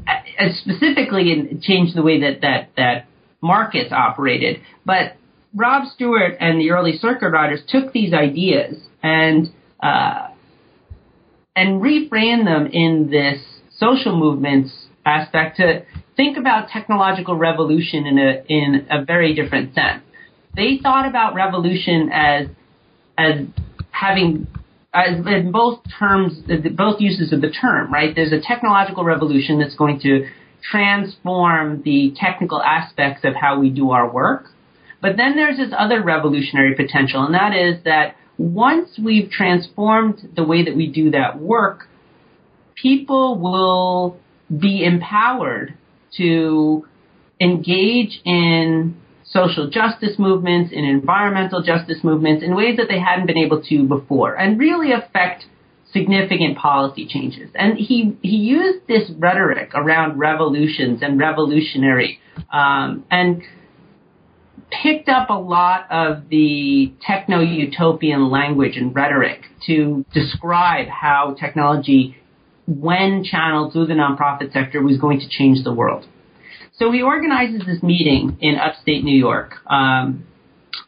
specifically 0.59 1.31
in 1.31 1.61
changed 1.61 1.95
the 1.95 2.03
way 2.03 2.21
that, 2.21 2.41
that, 2.41 2.69
that 2.77 3.07
markets 3.41 3.91
operated. 3.91 4.61
But 4.85 5.17
Rob 5.55 5.87
Stewart 5.93 6.37
and 6.39 6.59
the 6.59 6.71
early 6.71 6.97
circuit 6.97 7.29
riders 7.29 7.61
took 7.67 7.93
these 7.93 8.13
ideas 8.13 8.75
and 9.03 9.49
uh, 9.81 10.29
and 11.55 11.81
reframed 11.81 12.45
them 12.45 12.67
in 12.67 13.09
this 13.11 13.39
social 13.77 14.17
movements 14.17 14.71
aspect 15.05 15.57
to 15.57 15.83
think 16.15 16.37
about 16.37 16.69
technological 16.69 17.35
revolution 17.35 18.05
in 18.05 18.17
a 18.17 18.43
in 18.47 18.87
a 18.89 19.03
very 19.03 19.35
different 19.35 19.75
sense. 19.75 20.03
They 20.55 20.79
thought 20.81 21.07
about 21.07 21.35
revolution 21.35 22.09
as 22.11 22.47
as 23.17 23.45
having 23.91 24.47
as 24.93 25.25
in 25.25 25.51
both 25.51 25.81
terms, 25.97 26.33
both 26.75 27.01
uses 27.01 27.33
of 27.33 27.41
the 27.41 27.49
term, 27.49 27.91
right? 27.91 28.15
There's 28.15 28.31
a 28.31 28.39
technological 28.39 29.03
revolution 29.03 29.59
that's 29.59 29.75
going 29.75 29.99
to 30.01 30.27
transform 30.69 31.81
the 31.83 32.13
technical 32.15 32.61
aspects 32.61 33.21
of 33.23 33.33
how 33.35 33.59
we 33.59 33.69
do 33.69 33.91
our 33.91 34.09
work. 34.09 34.45
But 35.01 35.17
then 35.17 35.35
there's 35.35 35.57
this 35.57 35.73
other 35.77 36.01
revolutionary 36.01 36.75
potential, 36.75 37.23
and 37.23 37.33
that 37.33 37.53
is 37.55 37.83
that 37.83 38.15
once 38.37 38.97
we've 39.03 39.29
transformed 39.29 40.29
the 40.35 40.43
way 40.43 40.63
that 40.63 40.75
we 40.75 40.87
do 40.87 41.11
that 41.11 41.39
work, 41.39 41.87
people 42.75 43.37
will 43.37 44.17
be 44.55 44.83
empowered 44.85 45.77
to 46.17 46.85
engage 47.39 48.21
in 48.25 48.95
social 49.33 49.69
justice 49.69 50.17
movements, 50.19 50.71
in 50.71 50.85
environmental 50.85 51.63
justice 51.63 51.97
movements 52.03 52.43
in 52.43 52.55
ways 52.55 52.77
that 52.77 52.87
they 52.87 52.99
hadn't 52.99 53.25
been 53.25 53.37
able 53.37 53.61
to 53.63 53.83
before 53.83 54.35
and 54.35 54.59
really 54.59 54.91
affect 54.91 55.45
significant 55.91 56.57
policy 56.57 57.07
changes. 57.07 57.49
And 57.55 57.77
he, 57.77 58.17
he 58.21 58.37
used 58.37 58.87
this 58.87 59.09
rhetoric 59.17 59.71
around 59.73 60.17
revolutions 60.17 60.99
and 61.01 61.19
revolutionary 61.19 62.19
um, 62.51 63.05
and 63.09 63.41
picked 64.81 65.07
up 65.09 65.29
a 65.29 65.33
lot 65.33 65.85
of 65.91 66.29
the 66.29 66.93
techno 67.01 67.41
utopian 67.41 68.29
language 68.29 68.75
and 68.75 68.95
rhetoric 68.95 69.41
to 69.67 70.05
describe 70.13 70.87
how 70.87 71.35
technology, 71.39 72.17
when 72.67 73.23
channeled 73.23 73.73
through 73.73 73.87
the 73.87 73.93
nonprofit 73.93 74.51
sector, 74.51 74.81
was 74.81 74.97
going 74.97 75.19
to 75.19 75.29
change 75.29 75.63
the 75.63 75.73
world. 75.73 76.07
So 76.79 76.91
he 76.91 77.01
organizes 77.01 77.61
this 77.65 77.83
meeting 77.83 78.37
in 78.41 78.55
upstate 78.55 79.03
New 79.03 79.17
York, 79.17 79.55
um, 79.67 80.25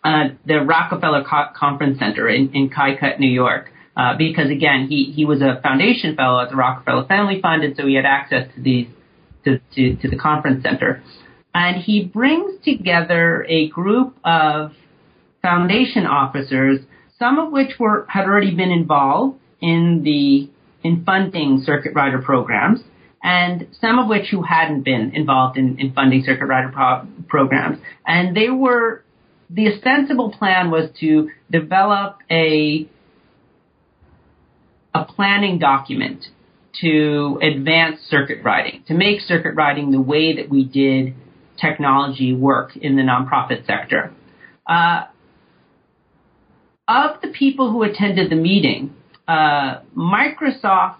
uh, 0.03 0.29
the 0.45 0.61
Rockefeller 0.61 1.23
Co- 1.23 1.51
Conference 1.55 1.99
Center 1.99 2.27
in, 2.27 2.51
in 2.53 2.69
Kaicut, 2.69 3.19
New 3.19 3.31
York. 3.31 3.71
Uh, 3.95 4.17
because 4.17 4.49
again, 4.49 4.87
he, 4.89 5.13
he 5.15 5.23
was 5.23 5.41
a 5.41 5.61
foundation 5.61 6.17
fellow 6.17 6.41
at 6.41 6.49
the 6.49 6.55
Rockefeller 6.55 7.05
Family 7.05 7.39
Fund, 7.41 7.63
and 7.63 7.77
so 7.77 7.87
he 7.87 7.95
had 7.95 8.05
access 8.05 8.53
to 8.53 8.61
these 8.61 8.87
to, 9.45 9.59
to, 9.75 9.95
to 9.95 10.09
the 10.09 10.17
conference 10.17 10.63
center. 10.63 11.01
And 11.53 11.81
he 11.81 12.03
brings 12.03 12.61
together 12.65 13.45
a 13.47 13.69
group 13.69 14.17
of 14.25 14.71
foundation 15.41 16.05
officers, 16.05 16.79
some 17.17 17.39
of 17.39 17.51
which 17.51 17.79
were 17.79 18.05
had 18.09 18.25
already 18.25 18.53
been 18.53 18.71
involved 18.71 19.39
in 19.61 20.01
the 20.03 20.49
in 20.85 21.05
funding 21.05 21.61
circuit 21.65 21.93
rider 21.95 22.21
programs, 22.21 22.81
and 23.25 23.67
some 23.81 23.97
of 23.97 24.07
which 24.07 24.27
who 24.29 24.43
hadn't 24.43 24.83
been 24.83 25.11
involved 25.15 25.57
in, 25.57 25.79
in 25.79 25.91
funding 25.93 26.23
circuit 26.23 26.45
rider 26.45 26.69
pro- 26.71 27.07
programs. 27.27 27.79
And 28.05 28.37
they 28.37 28.51
were, 28.51 29.03
the 29.49 29.67
ostensible 29.73 30.31
plan 30.31 30.69
was 30.69 30.91
to 30.99 31.31
develop 31.49 32.19
a, 32.29 32.87
a 34.93 35.05
planning 35.05 35.57
document 35.57 36.25
to 36.81 37.39
advance 37.41 37.99
circuit 38.09 38.43
riding, 38.43 38.83
to 38.87 38.93
make 38.93 39.21
circuit 39.21 39.55
riding 39.55 39.89
the 39.89 40.01
way 40.01 40.35
that 40.35 40.47
we 40.47 40.63
did 40.63 41.15
technology 41.59 42.31
work 42.31 42.77
in 42.77 42.95
the 42.95 43.01
nonprofit 43.01 43.65
sector. 43.65 44.13
Uh, 44.67 45.05
of 46.87 47.21
the 47.23 47.29
people 47.29 47.71
who 47.71 47.81
attended 47.81 48.29
the 48.29 48.35
meeting, 48.35 48.93
uh, 49.27 49.79
Microsoft 49.97 50.97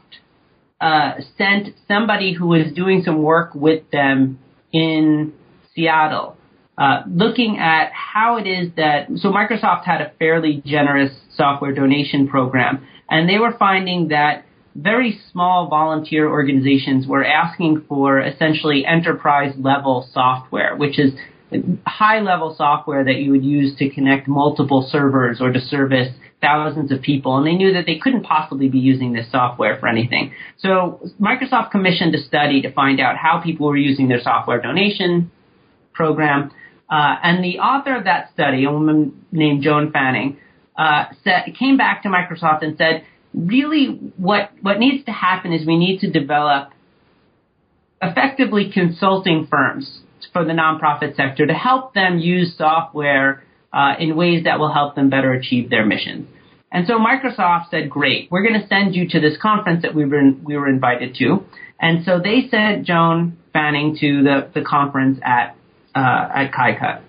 uh, 0.82 1.14
sent 1.38 1.70
somebody 1.88 2.34
who 2.34 2.48
was 2.48 2.72
doing 2.74 3.04
some 3.04 3.22
work 3.22 3.56
with 3.56 3.90
them 3.92 4.40
in 4.74 5.34
Seattle, 5.74 6.38
uh, 6.78 7.04
looking 7.08 7.58
at 7.58 7.92
how 7.94 8.38
it 8.38 8.48
is 8.48 8.70
that 8.76 9.08
so 9.18 9.30
Microsoft 9.32 9.86
had 9.86 10.02
a 10.02 10.12
fairly 10.20 10.62
generous 10.66 11.12
software 11.36 11.74
donation 11.74 12.28
program, 12.28 12.86
and 13.10 13.30
they 13.30 13.40
were 13.40 13.54
finding 13.58 14.10
that 14.10 14.46
very 14.76 15.20
small 15.32 15.70
volunteer 15.70 16.30
organizations 16.30 17.08
were 17.08 17.24
asking 17.24 17.86
for 17.88 18.20
essentially 18.20 18.86
enterprise 18.86 19.54
level 19.58 20.08
software, 20.12 20.76
which 20.76 21.00
is 21.00 21.14
high 21.88 22.20
level 22.20 22.54
software 22.58 23.06
that 23.06 23.16
you 23.16 23.32
would 23.32 23.46
use 23.46 23.78
to 23.78 23.90
connect 23.90 24.28
multiple 24.28 24.88
servers 24.92 25.40
or 25.40 25.52
to 25.54 25.62
service 25.62 26.14
thousands 26.42 26.92
of 26.92 27.02
people, 27.02 27.38
and 27.38 27.48
they 27.48 27.54
knew 27.56 27.74
that 27.74 27.86
they 27.86 27.98
couldn't 27.98 28.24
possibly 28.24 28.68
be 28.70 28.78
using 28.80 29.14
this 29.14 29.32
software 29.32 29.80
for 29.80 29.88
anything. 29.88 30.34
So 30.60 31.00
Microsoft 31.20 31.72
commissioned 31.72 32.14
a 32.14 32.22
study 32.22 32.62
to 32.62 32.72
find 32.72 33.00
out 33.00 33.18
how 33.18 33.42
people 33.42 33.68
were 33.68 33.78
using 33.78 34.08
their 34.08 34.22
software 34.22 34.62
donation 34.62 35.32
program. 35.94 36.52
Uh, 36.90 37.16
and 37.24 37.44
the 37.44 37.60
author 37.60 37.96
of 37.96 38.04
that 38.04 38.32
study, 38.34 38.66
a 38.66 38.72
woman 38.72 39.26
named 39.32 39.64
Joan 39.64 39.92
Fanning, 39.92 40.38
uh, 40.78 41.06
said, 41.24 41.46
came 41.58 41.78
back 41.78 42.04
to 42.04 42.10
Microsoft 42.10 42.64
and 42.64 42.78
said, 42.78 43.06
really 43.34 43.88
what, 44.18 44.52
what 44.62 44.78
needs 44.78 45.06
to 45.06 45.12
happen 45.12 45.52
is 45.52 45.66
we 45.66 45.78
need 45.78 46.00
to 46.00 46.12
develop 46.12 46.72
effectively 48.02 48.72
consulting 48.72 49.48
firms 49.50 50.02
for 50.32 50.44
the 50.44 50.52
nonprofit 50.52 51.16
sector 51.16 51.48
to 51.48 51.54
help 51.54 51.94
them 51.94 52.20
use 52.20 52.56
software 52.58 53.44
uh, 53.76 53.94
in 54.00 54.16
ways 54.16 54.46
that 54.46 54.58
will 54.58 54.72
help 54.72 54.96
them 54.96 55.10
better 55.10 55.34
achieve 55.34 55.70
their 55.70 55.86
missions. 55.86 56.28
And 56.72 56.88
so 56.88 56.98
Microsoft 56.98 57.70
said, 57.70 57.90
great, 57.90 58.30
we're 58.32 58.42
going 58.42 58.60
to 58.60 58.68
send 58.68 58.96
you 58.96 59.08
to 59.10 59.20
this 59.20 59.38
conference 59.42 59.84
that 59.84 59.94
we 59.94 60.06
were, 60.06 60.32
we 60.44 60.58
were 60.58 60.68
invited 60.68 61.16
to. 61.16 61.44
And 61.80 62.04
so 62.06 62.20
they 62.20 62.48
sent 62.50 62.86
Joan 62.86 63.38
Fanning 63.54 63.98
to 64.00 64.24
the, 64.24 64.50
the 64.54 64.62
conference 64.62 65.20
at, 65.24 65.56
uh, 65.94 66.28
at 66.36 66.52
KaiCut. 66.52 67.02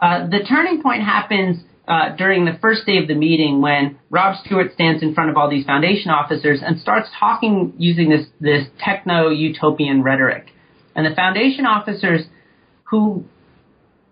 Uh, 0.00 0.26
the 0.28 0.40
turning 0.48 0.82
point 0.82 1.02
happens 1.02 1.62
uh, 1.88 2.16
during 2.16 2.44
the 2.44 2.58
first 2.60 2.84
day 2.86 2.98
of 2.98 3.08
the 3.08 3.14
meeting 3.14 3.60
when 3.60 3.98
Rob 4.10 4.36
Stewart 4.44 4.72
stands 4.74 5.02
in 5.02 5.14
front 5.14 5.30
of 5.30 5.36
all 5.36 5.50
these 5.50 5.64
foundation 5.64 6.10
officers 6.10 6.60
and 6.64 6.80
starts 6.80 7.08
talking 7.18 7.74
using 7.78 8.10
this, 8.10 8.26
this 8.40 8.66
techno 8.82 9.30
utopian 9.30 10.02
rhetoric. 10.02 10.48
And 10.94 11.06
the 11.06 11.14
foundation 11.14 11.66
officers 11.66 12.22
who 12.84 13.24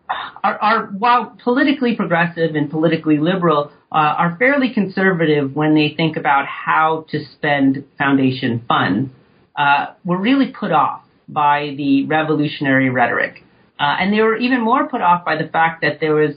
are, 0.08 0.58
are, 0.58 0.86
while 0.86 1.36
politically 1.42 1.96
progressive 1.96 2.54
and 2.54 2.70
politically 2.70 3.18
liberal, 3.18 3.72
uh, 3.90 3.96
are 3.96 4.36
fairly 4.38 4.72
conservative 4.72 5.54
when 5.54 5.74
they 5.74 5.94
think 5.96 6.16
about 6.16 6.46
how 6.46 7.06
to 7.10 7.24
spend 7.32 7.84
foundation 7.96 8.62
funds, 8.68 9.10
uh, 9.56 9.94
were 10.04 10.18
really 10.18 10.52
put 10.52 10.72
off 10.72 11.02
by 11.28 11.74
the 11.76 12.04
revolutionary 12.06 12.90
rhetoric. 12.90 13.42
Uh, 13.78 13.96
and 14.00 14.12
they 14.12 14.20
were 14.20 14.36
even 14.36 14.60
more 14.60 14.88
put 14.88 15.00
off 15.00 15.24
by 15.24 15.36
the 15.36 15.48
fact 15.48 15.80
that 15.82 15.98
there 16.00 16.14
was, 16.14 16.34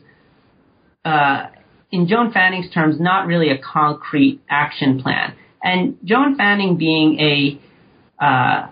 uh, 1.03 1.47
in 1.91 2.07
Joan 2.07 2.31
Fanning's 2.31 2.71
terms, 2.73 2.99
not 2.99 3.27
really 3.27 3.49
a 3.49 3.57
concrete 3.57 4.41
action 4.49 5.01
plan. 5.01 5.35
And 5.61 5.97
Joan 6.03 6.37
Fanning 6.37 6.77
being 6.77 7.19
a 7.19 8.23
uh, 8.23 8.67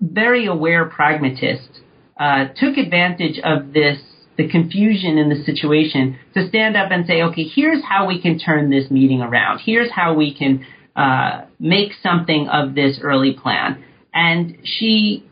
very 0.00 0.46
aware 0.46 0.86
pragmatist, 0.86 1.79
uh, 2.20 2.48
took 2.54 2.76
advantage 2.76 3.40
of 3.42 3.72
this, 3.72 3.98
the 4.36 4.46
confusion 4.48 5.16
in 5.16 5.30
the 5.30 5.42
situation, 5.44 6.18
to 6.34 6.46
stand 6.48 6.76
up 6.76 6.90
and 6.92 7.06
say, 7.06 7.22
okay, 7.22 7.44
here's 7.44 7.82
how 7.82 8.06
we 8.06 8.20
can 8.20 8.38
turn 8.38 8.70
this 8.70 8.90
meeting 8.90 9.22
around. 9.22 9.60
Here's 9.64 9.90
how 9.90 10.14
we 10.14 10.34
can 10.34 10.64
uh, 10.94 11.46
make 11.58 11.92
something 12.02 12.46
of 12.48 12.74
this 12.74 13.00
early 13.02 13.32
plan. 13.32 13.82
And 14.12 14.58
she 14.64 15.24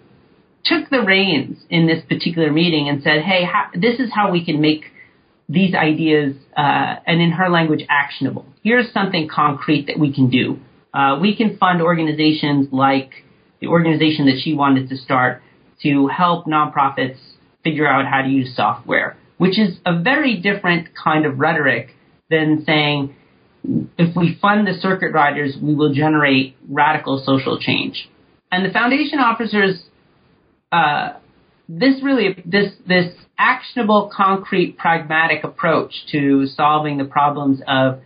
took 0.64 0.88
the 0.88 1.02
reins 1.02 1.58
in 1.68 1.86
this 1.86 2.02
particular 2.08 2.50
meeting 2.50 2.88
and 2.88 3.02
said, 3.02 3.20
hey, 3.20 3.44
how, 3.44 3.68
this 3.74 4.00
is 4.00 4.10
how 4.12 4.32
we 4.32 4.44
can 4.44 4.60
make 4.60 4.84
these 5.48 5.74
ideas, 5.74 6.36
uh, 6.56 6.96
and 7.06 7.20
in 7.20 7.32
her 7.32 7.48
language, 7.48 7.84
actionable. 7.88 8.46
Here's 8.62 8.92
something 8.92 9.28
concrete 9.34 9.86
that 9.86 9.98
we 9.98 10.12
can 10.12 10.30
do. 10.30 10.58
Uh, 10.92 11.18
we 11.20 11.36
can 11.36 11.58
fund 11.58 11.80
organizations 11.82 12.68
like 12.72 13.10
the 13.60 13.66
organization 13.66 14.26
that 14.26 14.40
she 14.42 14.54
wanted 14.54 14.88
to 14.90 14.96
start 14.96 15.42
to 15.82 16.08
help 16.08 16.46
nonprofits 16.46 17.18
figure 17.64 17.86
out 17.86 18.06
how 18.06 18.22
to 18.22 18.28
use 18.28 18.54
software, 18.54 19.16
which 19.38 19.58
is 19.58 19.78
a 19.84 20.00
very 20.00 20.40
different 20.40 20.88
kind 21.02 21.26
of 21.26 21.38
rhetoric 21.38 21.90
than 22.30 22.64
saying, 22.64 23.14
if 23.98 24.16
we 24.16 24.38
fund 24.40 24.66
the 24.66 24.74
circuit 24.80 25.12
riders, 25.12 25.56
we 25.60 25.74
will 25.74 25.92
generate 25.92 26.56
radical 26.68 27.22
social 27.24 27.58
change. 27.58 28.08
And 28.50 28.64
the 28.64 28.72
foundation 28.72 29.18
officers, 29.18 29.82
uh, 30.72 31.14
this 31.68 32.02
really, 32.02 32.42
this, 32.46 32.72
this 32.86 33.12
actionable, 33.38 34.10
concrete, 34.14 34.78
pragmatic 34.78 35.44
approach 35.44 35.92
to 36.12 36.46
solving 36.46 36.96
the 36.96 37.04
problems 37.04 37.60
of 37.66 38.00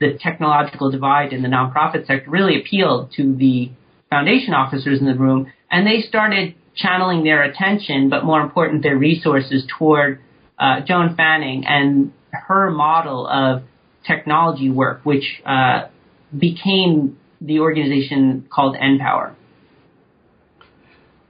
the 0.00 0.18
technological 0.20 0.90
divide 0.90 1.32
in 1.32 1.42
the 1.42 1.48
nonprofit 1.48 2.06
sector 2.06 2.30
really 2.30 2.60
appealed 2.60 3.12
to 3.16 3.34
the 3.36 3.70
foundation 4.10 4.54
officers 4.54 5.00
in 5.00 5.06
the 5.06 5.14
room, 5.14 5.52
and 5.70 5.86
they 5.86 6.00
started 6.00 6.54
channeling 6.76 7.24
their 7.24 7.42
attention, 7.42 8.08
but 8.08 8.24
more 8.24 8.40
important, 8.40 8.82
their 8.82 8.96
resources 8.96 9.64
toward 9.78 10.20
uh, 10.58 10.80
Joan 10.86 11.16
Fanning 11.16 11.64
and 11.66 12.12
her 12.32 12.70
model 12.70 13.26
of 13.26 13.62
technology 14.06 14.70
work, 14.70 15.00
which 15.04 15.42
uh, 15.46 15.88
became 16.36 17.18
the 17.40 17.60
organization 17.60 18.46
called 18.50 18.76
NPower. 18.76 19.34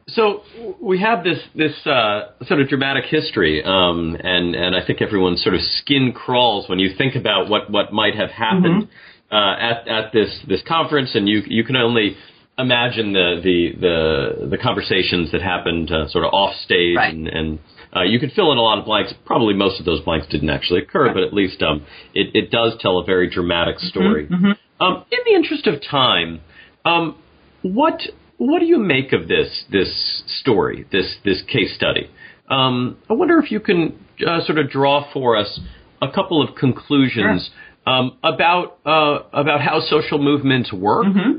So 0.08 0.42
we 0.80 1.00
have 1.00 1.24
this 1.24 1.38
this 1.54 1.74
uh, 1.86 2.32
sort 2.46 2.60
of 2.60 2.68
dramatic 2.68 3.04
history, 3.06 3.64
um, 3.64 4.16
and 4.22 4.54
and 4.54 4.76
I 4.76 4.84
think 4.86 5.00
everyone's 5.00 5.42
sort 5.42 5.54
of 5.54 5.62
skin 5.62 6.12
crawls 6.12 6.68
when 6.68 6.78
you 6.78 6.94
think 6.96 7.14
about 7.14 7.48
what, 7.48 7.70
what 7.70 7.92
might 7.92 8.14
have 8.14 8.30
happened 8.30 8.84
mm-hmm. 8.84 9.34
uh, 9.34 9.56
at 9.56 9.88
at 9.88 10.12
this 10.12 10.28
this 10.46 10.62
conference, 10.68 11.14
and 11.14 11.26
you 11.26 11.42
you 11.46 11.64
can 11.64 11.76
only 11.76 12.16
imagine 12.58 13.12
the 13.12 13.40
the 13.42 13.80
the, 13.80 14.48
the 14.50 14.58
conversations 14.58 15.32
that 15.32 15.42
happened 15.42 15.90
uh, 15.90 16.08
sort 16.08 16.24
of 16.24 16.32
off 16.32 16.54
stage, 16.64 16.96
right. 16.96 17.12
and, 17.12 17.26
and 17.26 17.58
uh, 17.94 18.02
you 18.02 18.18
could 18.18 18.32
fill 18.32 18.52
in 18.52 18.58
a 18.58 18.62
lot 18.62 18.78
of 18.78 18.84
blanks. 18.84 19.12
Probably 19.24 19.54
most 19.54 19.80
of 19.80 19.86
those 19.86 20.00
blanks 20.00 20.26
didn't 20.28 20.50
actually 20.50 20.82
occur, 20.82 21.06
right. 21.06 21.14
but 21.14 21.22
at 21.22 21.32
least 21.32 21.62
um, 21.62 21.84
it, 22.14 22.28
it 22.34 22.50
does 22.50 22.74
tell 22.80 22.98
a 22.98 23.04
very 23.04 23.28
dramatic 23.28 23.76
mm-hmm, 23.76 23.86
story. 23.86 24.26
Mm-hmm, 24.26 24.46
mm-hmm. 24.46 24.84
Um, 24.84 25.04
in 25.10 25.18
the 25.24 25.34
interest 25.34 25.66
of 25.66 25.80
time, 25.88 26.40
um, 26.84 27.16
what 27.62 28.00
what 28.38 28.58
do 28.60 28.66
you 28.66 28.78
make 28.78 29.12
of 29.12 29.28
this 29.28 29.64
this 29.70 30.22
story, 30.40 30.86
this 30.92 31.16
this 31.24 31.42
case 31.42 31.74
study? 31.74 32.10
Um, 32.48 32.98
I 33.08 33.14
wonder 33.14 33.38
if 33.38 33.50
you 33.50 33.60
can 33.60 33.98
uh, 34.26 34.44
sort 34.44 34.58
of 34.58 34.70
draw 34.70 35.10
for 35.12 35.36
us 35.36 35.60
a 36.02 36.10
couple 36.12 36.46
of 36.46 36.54
conclusions 36.56 37.48
sure. 37.86 37.94
um, 37.94 38.18
about 38.22 38.78
uh, 38.84 39.22
about 39.32 39.60
how 39.60 39.80
social 39.80 40.18
movements 40.18 40.72
work, 40.72 41.06
mm-hmm 41.06 41.38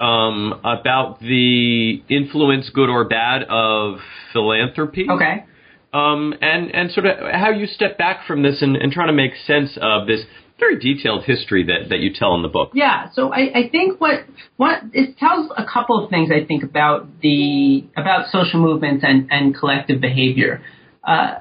um, 0.00 0.60
about 0.64 1.20
the 1.20 2.02
influence, 2.08 2.70
good 2.70 2.88
or 2.88 3.08
bad, 3.08 3.42
of 3.48 3.98
philanthropy. 4.32 5.06
Okay. 5.10 5.44
Um, 5.92 6.34
and 6.40 6.74
and 6.74 6.90
sort 6.90 7.06
of 7.06 7.16
how 7.32 7.50
you 7.50 7.66
step 7.66 7.96
back 7.96 8.26
from 8.26 8.42
this 8.42 8.60
and, 8.60 8.76
and 8.76 8.92
trying 8.92 9.06
to 9.06 9.14
make 9.14 9.32
sense 9.46 9.78
of 9.80 10.06
this 10.06 10.22
very 10.58 10.78
detailed 10.78 11.24
history 11.24 11.64
that, 11.64 11.90
that 11.90 11.98
you 12.00 12.12
tell 12.14 12.34
in 12.34 12.42
the 12.42 12.48
book. 12.48 12.70
Yeah, 12.74 13.10
so 13.12 13.32
I, 13.32 13.50
I 13.54 13.68
think 13.70 14.00
what 14.00 14.24
what 14.56 14.82
it 14.92 15.18
tells 15.18 15.50
a 15.56 15.64
couple 15.64 16.02
of 16.02 16.10
things 16.10 16.30
I 16.30 16.44
think 16.46 16.62
about 16.62 17.20
the 17.20 17.84
about 17.96 18.30
social 18.30 18.60
movements 18.60 19.04
and, 19.06 19.28
and 19.30 19.54
collective 19.54 20.00
behavior. 20.00 20.62
Uh, 21.04 21.40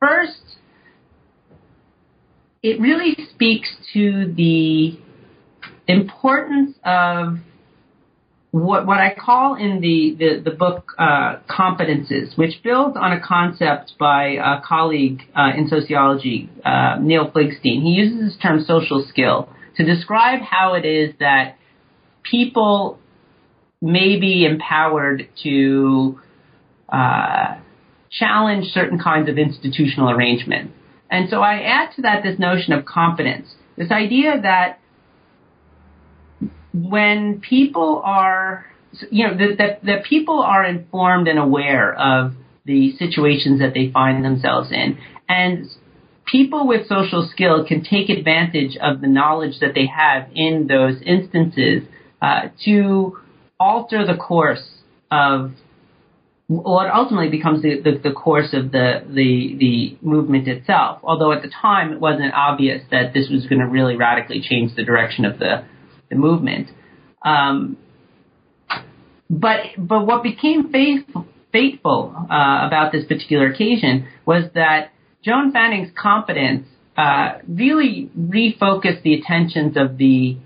first, 0.00 0.40
it 2.62 2.80
really 2.80 3.16
speaks 3.34 3.68
to 3.92 4.32
the 4.36 4.98
importance 5.86 6.76
of 6.84 7.38
what 8.50 8.86
what 8.86 8.98
I 8.98 9.14
call 9.14 9.56
in 9.56 9.80
the 9.80 10.16
the, 10.18 10.50
the 10.50 10.56
book 10.56 10.92
uh, 10.98 11.36
competences, 11.48 12.36
which 12.36 12.62
builds 12.62 12.96
on 12.96 13.12
a 13.12 13.20
concept 13.20 13.92
by 13.98 14.38
a 14.42 14.60
colleague 14.66 15.22
uh, 15.36 15.50
in 15.56 15.68
sociology, 15.68 16.48
uh, 16.64 16.96
Neil 17.00 17.30
Fligstein. 17.30 17.82
He 17.82 17.90
uses 17.90 18.32
this 18.32 18.42
term 18.42 18.64
social 18.64 19.04
skill 19.08 19.48
to 19.76 19.84
describe 19.84 20.40
how 20.40 20.74
it 20.74 20.84
is 20.84 21.14
that 21.20 21.56
people 22.22 22.98
may 23.80 24.18
be 24.18 24.44
empowered 24.44 25.28
to 25.42 26.18
uh, 26.88 27.58
challenge 28.10 28.66
certain 28.72 28.98
kinds 28.98 29.28
of 29.28 29.38
institutional 29.38 30.10
arrangement. 30.10 30.72
And 31.10 31.28
so 31.30 31.40
I 31.40 31.60
add 31.60 31.94
to 31.96 32.02
that 32.02 32.22
this 32.22 32.38
notion 32.38 32.72
of 32.72 32.84
competence 32.84 33.48
This 33.76 33.90
idea 33.90 34.40
that 34.42 34.80
when 36.86 37.40
people 37.40 38.02
are, 38.04 38.66
you 39.10 39.26
know, 39.26 39.36
that, 39.56 39.80
that, 39.84 40.04
people 40.04 40.40
are 40.40 40.64
informed 40.64 41.28
and 41.28 41.38
aware 41.38 41.94
of 41.94 42.34
the 42.64 42.96
situations 42.96 43.60
that 43.60 43.74
they 43.74 43.90
find 43.90 44.24
themselves 44.24 44.70
in. 44.70 44.98
And 45.28 45.66
people 46.26 46.66
with 46.66 46.86
social 46.88 47.28
skill 47.32 47.64
can 47.66 47.82
take 47.82 48.08
advantage 48.08 48.76
of 48.80 49.00
the 49.00 49.08
knowledge 49.08 49.60
that 49.60 49.74
they 49.74 49.86
have 49.86 50.28
in 50.34 50.66
those 50.68 51.00
instances 51.02 51.82
uh, 52.20 52.48
to 52.64 53.18
alter 53.58 54.06
the 54.06 54.16
course 54.16 54.66
of 55.10 55.52
what 56.48 56.90
ultimately 56.90 57.28
becomes 57.28 57.62
the, 57.62 57.80
the, 57.80 58.00
the, 58.02 58.12
course 58.12 58.54
of 58.54 58.72
the, 58.72 59.04
the, 59.06 59.56
the 59.58 59.98
movement 60.00 60.48
itself. 60.48 60.98
Although 61.02 61.32
at 61.32 61.42
the 61.42 61.50
time 61.50 61.92
it 61.92 62.00
wasn't 62.00 62.32
obvious 62.32 62.82
that 62.90 63.12
this 63.12 63.28
was 63.28 63.46
going 63.46 63.60
to 63.60 63.66
really 63.66 63.96
radically 63.96 64.40
change 64.40 64.74
the 64.74 64.82
direction 64.82 65.26
of 65.26 65.38
the, 65.38 65.64
the 66.10 66.16
movement. 66.16 66.68
Um, 67.24 67.76
but 69.30 69.60
but 69.76 70.06
what 70.06 70.22
became 70.22 70.70
faithful, 70.70 71.26
fateful 71.52 72.14
uh, 72.16 72.66
about 72.66 72.92
this 72.92 73.04
particular 73.04 73.48
occasion 73.48 74.06
was 74.24 74.44
that 74.54 74.92
Joan 75.22 75.52
Fanning's 75.52 75.90
competence 76.00 76.66
uh, 76.96 77.38
really 77.46 78.10
refocused 78.18 79.02
the 79.02 79.14
attentions 79.14 79.76
of 79.76 79.98
the 79.98 80.36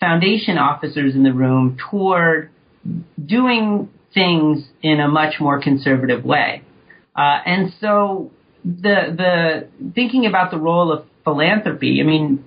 foundation 0.00 0.58
officers 0.58 1.14
in 1.14 1.22
the 1.22 1.32
room 1.32 1.78
toward 1.90 2.50
doing 3.24 3.88
things 4.12 4.64
in 4.82 5.00
a 5.00 5.08
much 5.08 5.34
more 5.40 5.62
conservative 5.62 6.24
way. 6.24 6.62
Uh, 7.14 7.38
and 7.46 7.72
so 7.80 8.30
the 8.64 9.14
the 9.16 9.68
thinking 9.94 10.26
about 10.26 10.50
the 10.50 10.58
role 10.58 10.92
of 10.92 11.06
philanthropy, 11.24 12.00
I 12.00 12.04
mean, 12.04 12.44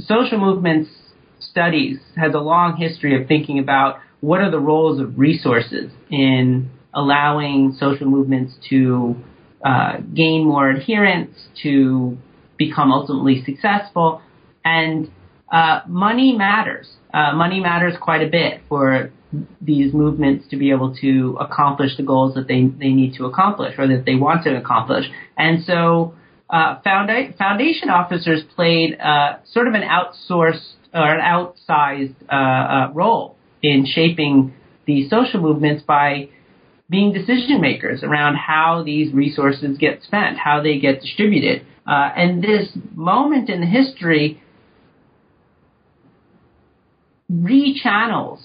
social 0.00 0.38
movements 0.38 0.90
studies 1.38 1.98
has 2.16 2.34
a 2.34 2.38
long 2.38 2.76
history 2.76 3.20
of 3.20 3.26
thinking 3.26 3.58
about 3.58 3.98
what 4.20 4.40
are 4.40 4.50
the 4.50 4.58
roles 4.58 5.00
of 5.00 5.18
resources 5.18 5.90
in 6.10 6.70
allowing 6.94 7.74
social 7.78 8.06
movements 8.06 8.54
to 8.68 9.16
uh, 9.64 9.98
gain 10.14 10.44
more 10.44 10.70
adherents, 10.70 11.38
to 11.62 12.16
become 12.58 12.92
ultimately 12.92 13.42
successful, 13.44 14.20
and 14.64 15.10
uh, 15.50 15.80
money 15.86 16.34
matters. 16.36 16.88
Uh, 17.12 17.34
money 17.34 17.60
matters 17.60 17.94
quite 18.00 18.22
a 18.22 18.30
bit 18.30 18.60
for 18.68 19.10
these 19.60 19.94
movements 19.94 20.46
to 20.48 20.56
be 20.56 20.70
able 20.70 20.94
to 20.96 21.36
accomplish 21.40 21.96
the 21.96 22.02
goals 22.02 22.34
that 22.34 22.48
they, 22.48 22.62
they 22.78 22.92
need 22.92 23.14
to 23.14 23.24
accomplish 23.24 23.74
or 23.78 23.86
that 23.86 24.04
they 24.04 24.14
want 24.14 24.44
to 24.44 24.56
accomplish. 24.56 25.04
And 25.36 25.64
so 25.64 26.14
uh, 26.50 26.80
founda- 26.84 27.36
foundation 27.36 27.90
officers 27.90 28.42
played 28.54 28.98
uh, 29.00 29.36
sort 29.52 29.68
of 29.68 29.74
an 29.74 29.82
outsourced 29.82 30.74
or 30.92 31.14
an 31.14 31.20
outsized 31.20 32.14
uh, 32.28 32.34
uh, 32.34 32.92
role 32.92 33.36
in 33.62 33.86
shaping 33.86 34.52
the 34.86 35.08
social 35.08 35.40
movements 35.40 35.82
by 35.82 36.28
being 36.88 37.12
decision 37.12 37.60
makers 37.60 38.02
around 38.02 38.34
how 38.34 38.82
these 38.84 39.14
resources 39.14 39.78
get 39.78 40.02
spent, 40.02 40.36
how 40.36 40.60
they 40.60 40.78
get 40.78 41.00
distributed. 41.00 41.64
Uh, 41.86 42.10
and 42.16 42.42
this 42.42 42.68
moment 42.94 43.48
in 43.48 43.62
history 43.62 44.42
rechannels 47.30 48.40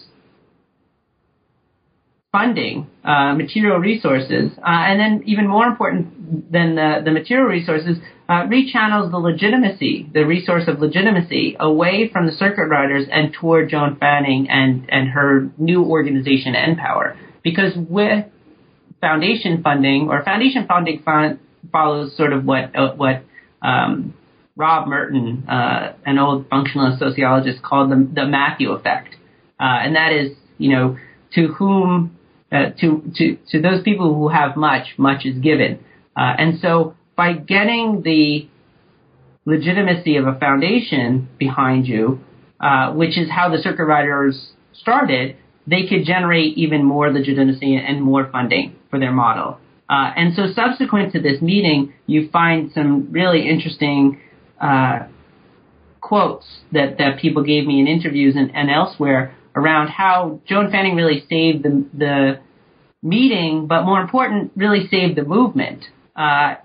funding, 2.36 2.86
uh, 3.06 3.34
material 3.34 3.78
resources, 3.78 4.52
uh, 4.58 4.84
and 4.90 5.00
then 5.00 5.24
even 5.26 5.48
more 5.48 5.66
important 5.66 6.52
than 6.52 6.76
the, 6.76 7.02
the 7.06 7.12
material 7.12 7.48
resources, 7.48 7.98
uh, 8.28 8.44
rechannels 8.56 9.10
the 9.10 9.18
legitimacy, 9.18 10.10
the 10.14 10.26
resource 10.26 10.66
of 10.68 10.80
legitimacy, 10.80 11.56
away 11.62 12.10
from 12.12 12.26
the 12.26 12.34
circuit 12.34 12.68
riders 12.68 13.06
and 13.10 13.34
toward 13.40 13.70
Joan 13.70 13.96
Fanning 14.02 14.50
and, 14.50 14.86
and 14.90 15.08
her 15.08 15.50
new 15.58 15.82
organization, 15.86 16.56
NPower. 16.56 17.16
Because 17.42 17.72
with 17.78 18.26
foundation 19.00 19.64
funding, 19.64 20.10
or 20.10 20.22
foundation 20.26 20.68
funding 20.68 21.04
fund, 21.04 21.40
follows 21.72 22.18
sort 22.18 22.34
of 22.34 22.44
what 22.44 22.76
uh, 22.76 22.94
what 22.96 23.24
um, 23.62 24.14
Rob 24.58 24.90
Merton, 24.90 25.46
uh, 25.48 25.94
an 26.06 26.20
old 26.20 26.50
functionalist 26.50 27.00
sociologist, 27.00 27.62
called 27.62 27.92
the, 27.92 28.10
the 28.14 28.26
Matthew 28.26 28.72
effect, 28.72 29.16
uh, 29.58 29.84
and 29.84 29.96
that 29.96 30.12
is, 30.12 30.36
you 30.58 30.72
know, 30.74 30.98
to 31.36 31.48
whom 31.48 32.18
uh, 32.56 32.70
to, 32.80 33.12
to, 33.16 33.38
to 33.52 33.62
those 33.62 33.82
people 33.84 34.14
who 34.16 34.30
have 34.30 34.56
much, 34.56 34.88
much 34.98 35.26
is 35.26 35.38
given. 35.40 35.80
Uh, 36.16 36.34
and 36.38 36.60
so 36.62 36.96
by 37.16 37.34
getting 37.34 38.02
the 38.04 38.48
legitimacy 39.46 40.16
of 40.16 40.26
a 40.28 40.40
foundation 40.40 41.28
behind 41.38 41.88
you, 41.88 42.20
uh, 42.60 42.94
which 42.94 43.18
is 43.18 43.30
how 43.30 43.50
the 43.50 43.58
circuit 43.58 43.86
riders 43.86 44.52
started, 44.74 45.36
they 45.68 45.86
could 45.88 46.06
generate 46.06 46.58
even 46.58 46.84
more 46.84 47.12
legitimacy 47.12 47.76
and 47.76 48.02
more 48.02 48.30
funding 48.32 48.76
for 48.90 49.00
their 49.00 49.12
model. 49.12 49.58
Uh, 49.90 50.12
and 50.16 50.34
so 50.36 50.44
subsequent 50.54 51.14
to 51.14 51.22
this 51.22 51.42
meeting, 51.42 51.94
you 52.08 52.30
find 52.32 52.72
some 52.74 53.12
really 53.12 53.48
interesting 53.48 54.20
uh, 54.62 55.00
quotes 56.02 56.46
that, 56.72 56.98
that 56.98 57.20
people 57.20 57.44
gave 57.44 57.68
me 57.68 57.80
in 57.80 57.88
interviews 57.88 58.36
and, 58.36 58.56
and 58.56 58.70
elsewhere 58.70 59.36
around 59.56 59.88
how 59.88 60.42
Joan 60.48 60.72
Fanning 60.72 60.96
really 60.96 61.26
saved 61.30 61.64
the, 61.64 61.86
the 61.94 62.40
meeting, 63.02 63.68
but 63.68 63.84
more 63.84 64.02
important, 64.02 64.52
really 64.56 64.88
saved 64.90 65.16
the 65.16 65.24
movement. 65.24 65.86
Uh, 66.16 66.56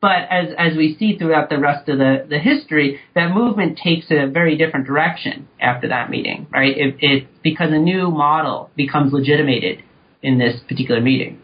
but 0.00 0.22
as 0.30 0.48
as 0.56 0.76
we 0.76 0.96
see 0.98 1.18
throughout 1.18 1.50
the 1.50 1.58
rest 1.58 1.88
of 1.88 1.98
the, 1.98 2.26
the 2.28 2.38
history, 2.38 3.00
that 3.14 3.34
movement 3.34 3.78
takes 3.82 4.06
a 4.10 4.30
very 4.30 4.56
different 4.56 4.86
direction 4.86 5.48
after 5.60 5.88
that 5.88 6.08
meeting, 6.08 6.46
right? 6.50 6.74
It, 6.76 7.28
because 7.42 7.70
a 7.70 7.78
new 7.78 8.10
model 8.10 8.70
becomes 8.76 9.12
legitimated 9.12 9.82
in 10.22 10.38
this 10.38 10.60
particular 10.68 11.00
meeting. 11.00 11.40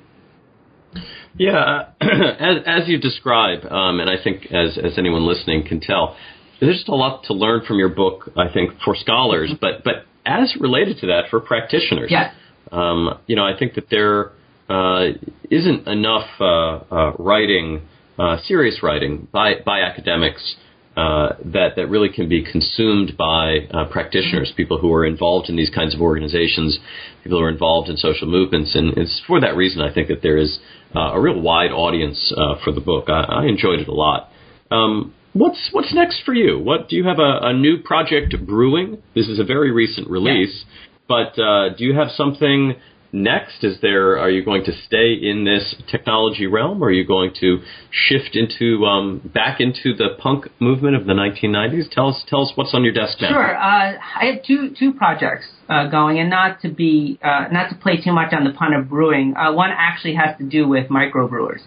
Yeah, 1.39 1.91
as, 2.01 2.57
as 2.65 2.89
you 2.89 2.99
describe, 2.99 3.65
um, 3.71 4.01
and 4.01 4.09
I 4.09 4.23
think 4.23 4.47
as 4.47 4.79
as 4.79 4.97
anyone 4.97 5.27
listening 5.27 5.67
can 5.67 5.81
tell, 5.81 6.17
there's 6.61 6.77
just 6.77 6.89
a 6.89 6.95
lot 6.95 7.25
to 7.25 7.35
learn 7.35 7.65
from 7.67 7.79
your 7.79 7.89
book. 7.89 8.31
I 8.37 8.53
think 8.53 8.71
for 8.85 8.95
scholars, 8.95 9.53
but 9.61 9.85
but 9.85 10.07
as 10.25 10.55
related 10.61 10.99
to 10.99 11.07
that 11.09 11.25
for 11.31 11.41
practitioners. 11.41 12.11
Yes. 12.11 12.35
Um, 12.73 13.19
you 13.27 13.37
know, 13.37 13.45
I 13.45 13.57
think 13.57 13.75
that 13.75 13.89
there 13.91 14.33
uh, 14.69 15.13
not 15.51 15.87
enough 15.87 16.29
uh, 16.41 16.45
uh, 16.45 17.13
writing, 17.19 17.83
uh, 18.19 18.39
serious 18.45 18.83
writing 18.83 19.29
by 19.33 19.55
by 19.65 19.81
academics. 19.81 20.57
Uh, 20.97 21.37
that 21.45 21.77
that 21.77 21.89
really 21.89 22.09
can 22.09 22.27
be 22.27 22.43
consumed 22.43 23.19
by 23.19 23.59
uh, 23.71 23.85
practitioners, 23.91 24.51
people 24.57 24.79
who 24.79 24.91
are 24.95 25.05
involved 25.05 25.51
in 25.51 25.55
these 25.55 25.69
kinds 25.69 25.95
of 25.95 26.01
organizations, 26.01 26.79
people 27.23 27.39
who 27.39 27.45
are 27.45 27.51
involved 27.51 27.91
in 27.91 27.99
social 27.99 28.27
movements, 28.27 28.75
and 28.75 28.97
it's 28.97 29.21
for 29.27 29.39
that 29.39 29.55
reason 29.55 29.83
I 29.83 29.93
think 29.93 30.09
that 30.09 30.23
there 30.23 30.39
is 30.39 30.59
a 30.95 31.21
real 31.21 31.39
wide 31.39 31.71
audience 31.71 32.33
for 32.65 32.73
the 32.73 32.81
book. 32.81 33.11
I, 33.11 33.25
I 33.29 33.45
enjoyed 33.45 33.81
it 33.81 33.89
a 33.89 33.93
lot. 33.93 34.31
Um, 34.71 35.13
what's 35.37 35.69
what's 35.73 35.95
next 35.95 36.23
for 36.25 36.35
you? 36.35 36.59
What 36.59 36.89
do 36.89 36.97
you 36.97 37.05
have 37.05 37.19
a, 37.19 37.39
a 37.43 37.53
new 37.53 37.79
project 37.79 38.35
brewing? 38.47 39.03
This 39.15 39.29
is 39.29 39.39
a 39.39 39.45
very 39.45 39.71
recent 39.71 40.09
release. 40.09 40.65
But 41.09 41.39
uh, 41.39 41.71
do 41.77 41.85
you 41.85 41.95
have 41.95 42.09
something 42.11 42.75
next? 43.13 43.63
Is 43.63 43.79
there? 43.81 44.19
Are 44.19 44.31
you 44.31 44.45
going 44.45 44.65
to 44.65 44.73
stay 44.87 45.15
in 45.15 45.45
this 45.45 45.77
technology 45.91 46.47
realm? 46.47 46.83
Or 46.83 46.89
are 46.89 46.93
you 46.93 47.07
going 47.07 47.33
to 47.41 47.59
shift 47.91 48.35
into 48.35 48.85
um, 48.85 49.31
back 49.33 49.61
into 49.61 49.95
the 49.95 50.17
punk 50.19 50.47
movement 50.59 50.97
of 50.97 51.07
the 51.07 51.13
1990s? 51.13 51.91
Tell 51.91 52.09
us, 52.09 52.25
tell 52.29 52.43
us 52.43 52.53
what's 52.57 52.75
on 52.75 52.83
your 52.83 52.93
desk 52.93 53.19
now. 53.21 53.29
Sure. 53.29 53.57
Uh, 53.57 53.99
I 54.21 54.25
have 54.33 54.45
two 54.45 54.75
two 54.77 54.95
projects 54.95 55.47
uh, 55.69 55.89
going, 55.89 56.19
and 56.19 56.31
not 56.31 56.61
to 56.63 56.69
be 56.69 57.19
uh, 57.23 57.47
not 57.53 57.71
to 57.71 57.77
play 57.77 58.01
too 58.03 58.13
much 58.13 58.33
on 58.33 58.45
the 58.45 58.53
pun 58.53 58.75
of 58.75 58.89
brewing. 58.89 59.35
Uh, 59.37 59.53
one 59.53 59.71
actually 59.71 60.15
has 60.15 60.37
to 60.39 60.45
do 60.45 60.69
with 60.69 60.89
microbrewers. 60.89 61.61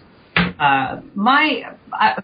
Uh, 0.60 1.00
my 1.14 1.74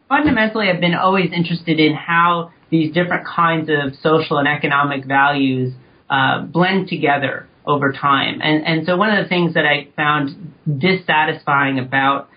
fundamentally, 0.09 0.69
I've 0.69 0.81
been 0.81 0.95
always 0.95 1.33
interested 1.33 1.81
in 1.81 1.95
how 1.95 2.53
these 2.71 2.93
different 2.93 3.27
kinds 3.27 3.71
of 3.71 3.99
social 4.03 4.37
and 4.37 4.47
economic 4.47 5.07
values 5.07 5.73
uh, 6.11 6.43
blend 6.43 6.89
together 6.89 7.49
over 7.67 7.93
time. 7.93 8.41
And, 8.43 8.65
and 8.67 8.87
so 8.87 8.97
one 8.97 9.11
of 9.11 9.25
the 9.25 9.29
things 9.29 9.55
that 9.55 9.65
I 9.65 9.89
found 9.97 10.55
dissatisfying 10.67 11.79
about 11.79 12.29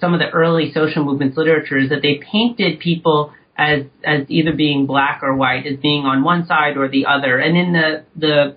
some 0.00 0.14
of 0.14 0.20
the 0.20 0.30
early 0.30 0.72
social 0.72 1.04
movements 1.04 1.36
literature 1.36 1.78
is 1.78 1.90
that 1.90 2.00
they 2.00 2.20
painted 2.32 2.80
people 2.80 3.32
as 3.58 3.82
as 4.04 4.22
either 4.28 4.54
being 4.54 4.86
black 4.86 5.20
or 5.22 5.36
white, 5.36 5.66
as 5.66 5.76
being 5.78 6.04
on 6.04 6.24
one 6.24 6.46
side 6.46 6.78
or 6.78 6.88
the 6.88 7.04
other. 7.04 7.38
And 7.38 7.56
in 7.56 7.72
the 7.74 8.04
the 8.16 8.56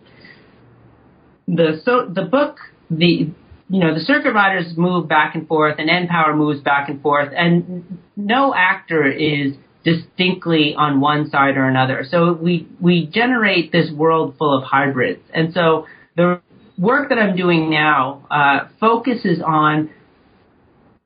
the 1.47 1.81
so 1.83 2.09
the 2.11 2.21
book 2.21 2.59
the 2.89 3.31
you 3.69 3.79
know 3.79 3.93
the 3.93 3.99
circuit 4.01 4.33
riders 4.33 4.73
move 4.77 5.07
back 5.07 5.35
and 5.35 5.47
forth 5.47 5.79
and 5.79 5.89
NPower 5.89 6.35
moves 6.35 6.61
back 6.61 6.89
and 6.89 7.01
forth 7.01 7.33
and 7.35 7.99
no 8.15 8.53
actor 8.55 9.05
is 9.05 9.53
distinctly 9.85 10.73
on 10.75 10.99
one 10.99 11.29
side 11.29 11.55
or 11.55 11.65
another. 11.65 12.05
So 12.09 12.33
we 12.33 12.67
we 12.81 13.05
generate 13.05 13.71
this 13.71 13.91
world 13.91 14.35
full 14.37 14.57
of 14.57 14.63
hybrids, 14.63 15.21
and 15.33 15.53
so 15.53 15.85
the 16.17 16.41
work 16.77 17.09
that 17.09 17.19
I'm 17.19 17.37
doing 17.37 17.69
now 17.69 18.27
uh, 18.29 18.67
focuses 18.79 19.41
on 19.45 19.91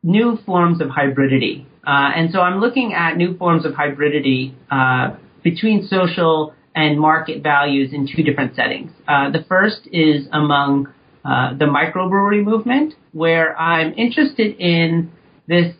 new 0.01 0.39
forms 0.45 0.81
of 0.81 0.87
hybridity. 0.87 1.65
Uh, 1.85 2.11
and 2.15 2.31
so 2.31 2.39
I'm 2.39 2.59
looking 2.59 2.93
at 2.93 3.17
new 3.17 3.37
forms 3.37 3.65
of 3.65 3.73
hybridity 3.73 4.53
uh, 4.71 5.17
between 5.43 5.87
social 5.87 6.53
and 6.73 6.99
market 6.99 7.43
values 7.43 7.91
in 7.91 8.07
two 8.07 8.23
different 8.23 8.55
settings. 8.55 8.91
Uh, 9.07 9.29
the 9.31 9.43
first 9.49 9.87
is 9.91 10.27
among 10.31 10.87
uh, 11.23 11.53
the 11.57 11.65
microbrewery 11.65 12.43
movement, 12.43 12.93
where 13.11 13.57
I'm 13.59 13.93
interested 13.93 14.57
in 14.57 15.11
this 15.47 15.75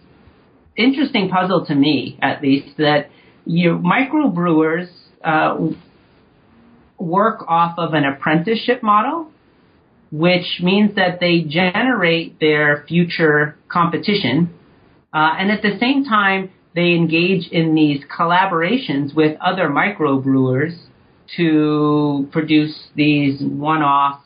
interesting 0.75 1.29
puzzle 1.29 1.65
to 1.67 1.75
me, 1.75 2.17
at 2.21 2.41
least, 2.41 2.77
that 2.77 3.09
you 3.45 3.81
microbrewers 3.81 4.89
uh, 5.23 5.57
work 6.97 7.45
off 7.47 7.75
of 7.77 7.93
an 7.93 8.03
apprenticeship 8.05 8.83
model, 8.83 9.31
which 10.11 10.59
means 10.61 10.95
that 10.95 11.19
they 11.19 11.41
generate 11.41 12.39
their 12.39 12.83
future 12.87 13.57
competition, 13.69 14.53
uh, 15.13 15.35
and 15.37 15.51
at 15.51 15.61
the 15.61 15.77
same 15.79 16.03
time 16.03 16.49
they 16.75 16.93
engage 16.93 17.47
in 17.51 17.75
these 17.75 18.01
collaborations 18.05 19.15
with 19.15 19.37
other 19.41 19.69
microbrewers 19.69 20.75
to 21.37 22.27
produce 22.31 22.89
these 22.95 23.41
one-off 23.41 24.21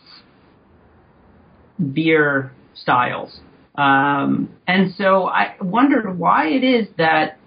beer 1.91 2.51
styles. 2.75 3.39
Um, 3.75 4.49
and 4.67 4.93
so 4.95 5.27
I 5.27 5.55
wondered 5.59 6.17
why 6.17 6.47
it 6.47 6.63
is 6.63 6.87
that 6.97 7.39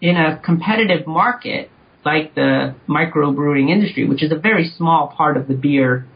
in 0.00 0.16
a 0.16 0.38
competitive 0.38 1.06
market 1.06 1.70
like 2.04 2.34
the 2.34 2.74
microbrewing 2.88 3.70
industry, 3.70 4.06
which 4.06 4.22
is 4.22 4.30
a 4.30 4.36
very 4.36 4.70
small 4.76 5.12
part 5.16 5.36
of 5.36 5.48
the 5.48 5.54
beer 5.54 6.06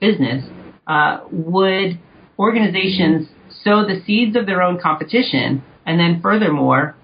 business, 0.00 0.44
uh, 0.86 1.20
would 1.30 1.98
organizations 2.38 3.28
sow 3.64 3.84
the 3.86 4.02
seeds 4.06 4.36
of 4.36 4.46
their 4.46 4.62
own 4.62 4.80
competition 4.80 5.62
and 5.84 5.98
then 5.98 6.20
furthermore 6.20 6.96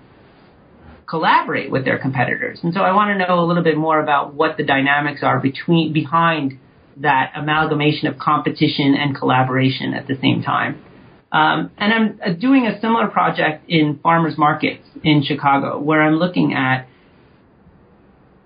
collaborate 1.08 1.70
with 1.70 1.84
their 1.84 1.98
competitors. 1.98 2.60
And 2.62 2.74
so 2.74 2.80
I 2.80 2.92
want 2.92 3.18
to 3.18 3.26
know 3.26 3.42
a 3.42 3.46
little 3.46 3.62
bit 3.62 3.76
more 3.76 4.00
about 4.00 4.34
what 4.34 4.56
the 4.56 4.64
dynamics 4.64 5.20
are 5.22 5.40
between 5.40 5.92
behind 5.92 6.58
that 7.00 7.32
amalgamation 7.36 8.08
of 8.08 8.18
competition 8.18 8.94
and 8.94 9.16
collaboration 9.16 9.94
at 9.94 10.06
the 10.06 10.14
same 10.20 10.42
time. 10.42 10.82
Um, 11.30 11.70
and 11.76 11.92
I'm 11.92 12.20
uh, 12.24 12.32
doing 12.38 12.66
a 12.66 12.80
similar 12.80 13.08
project 13.08 13.68
in 13.68 14.00
farmers 14.02 14.38
markets 14.38 14.82
in 15.04 15.22
Chicago, 15.22 15.78
where 15.78 16.02
I'm 16.02 16.16
looking 16.16 16.54
at 16.54 16.86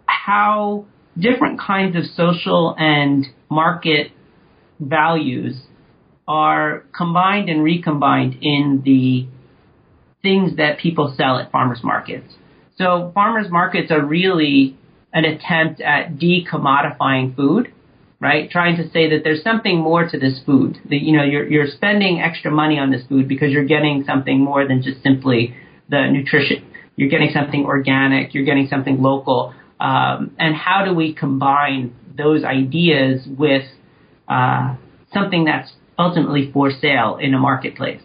how 0.07 0.87
different 1.19 1.61
kinds 1.61 1.97
of 1.97 2.05
social 2.17 2.75
and 2.77 3.27
market 3.49 4.11
values 4.81 5.61
are 6.27 6.85
combined 6.97 7.49
and 7.49 7.63
recombined 7.63 8.39
in 8.43 8.83
the 8.85 9.29
things 10.23 10.57
that 10.57 10.79
people 10.79 11.15
sell 11.17 11.39
at 11.39 11.51
farmers 11.53 11.81
markets. 11.83 12.33
So 12.79 13.11
farmers 13.15 13.51
markets 13.51 13.91
are 13.91 14.05
really 14.05 14.77
an 15.13 15.25
attempt 15.25 15.81
at 15.81 16.15
decommodifying 16.15 17.37
food, 17.37 17.73
right? 18.23 18.49
Trying 18.49 18.77
to 18.77 18.89
say 18.91 19.11
that 19.11 19.23
there's 19.25 19.43
something 19.43 19.81
more 19.81 20.09
to 20.09 20.17
this 20.17 20.41
food. 20.47 20.79
That 20.89 21.03
you 21.03 21.15
know, 21.17 21.25
you're 21.25 21.47
you're 21.47 21.67
spending 21.67 22.21
extra 22.21 22.53
money 22.53 22.79
on 22.79 22.91
this 22.93 23.03
food 23.09 23.29
because 23.29 23.51
you're 23.51 23.67
getting 23.67 24.05
something 24.07 24.41
more 24.41 24.67
than 24.67 24.81
just 24.81 25.03
simply 25.03 25.55
the 25.91 26.09
nutrition. 26.11 26.65
You're 26.95 27.09
getting 27.11 27.31
something 27.35 27.65
organic. 27.65 28.33
You're 28.33 28.45
getting 28.45 28.69
something 28.69 29.03
local. 29.03 29.53
Um, 29.81 30.37
and 30.39 30.55
how 30.55 30.85
do 30.85 30.95
we 30.95 31.13
combine 31.13 31.97
those 32.17 32.45
ideas 32.45 33.27
with 33.27 33.65
uh, 34.29 34.77
something 35.13 35.45
that's 35.45 35.73
ultimately 35.99 36.51
for 36.53 36.71
sale 36.71 37.19
in 37.21 37.35
a 37.35 37.39
marketplace? 37.39 38.01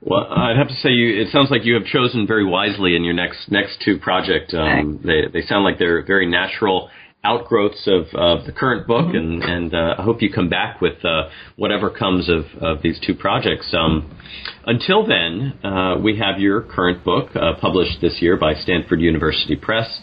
Well, 0.00 0.24
I'd 0.30 0.56
have 0.56 0.68
to 0.68 0.74
say 0.74 0.90
you. 0.90 1.20
It 1.20 1.32
sounds 1.32 1.50
like 1.50 1.64
you 1.64 1.74
have 1.74 1.84
chosen 1.86 2.28
very 2.28 2.44
wisely 2.44 2.94
in 2.94 3.02
your 3.02 3.14
next 3.14 3.50
next 3.50 3.82
two 3.84 3.98
projects. 3.98 4.54
Um, 4.54 5.00
they 5.04 5.22
they 5.32 5.44
sound 5.44 5.64
like 5.64 5.80
they're 5.80 6.04
very 6.04 6.26
natural 6.30 6.90
outgrowths 7.26 7.88
of, 7.88 8.06
of 8.14 8.46
the 8.46 8.52
current 8.52 8.86
book, 8.86 9.06
mm-hmm. 9.06 9.42
and 9.42 9.42
and 9.42 9.74
uh, 9.74 9.96
I 9.98 10.02
hope 10.02 10.22
you 10.22 10.32
come 10.32 10.48
back 10.48 10.80
with 10.80 11.04
uh, 11.04 11.28
whatever 11.56 11.90
comes 11.90 12.28
of, 12.28 12.44
of 12.62 12.82
these 12.82 12.98
two 13.04 13.14
projects. 13.14 13.74
Um, 13.74 14.16
until 14.64 15.06
then, 15.06 15.58
uh, 15.64 15.98
we 15.98 16.18
have 16.18 16.38
your 16.38 16.62
current 16.62 17.04
book 17.04 17.34
uh, 17.34 17.54
published 17.60 18.00
this 18.00 18.22
year 18.22 18.36
by 18.36 18.54
Stanford 18.54 19.00
University 19.00 19.56
Press. 19.56 20.00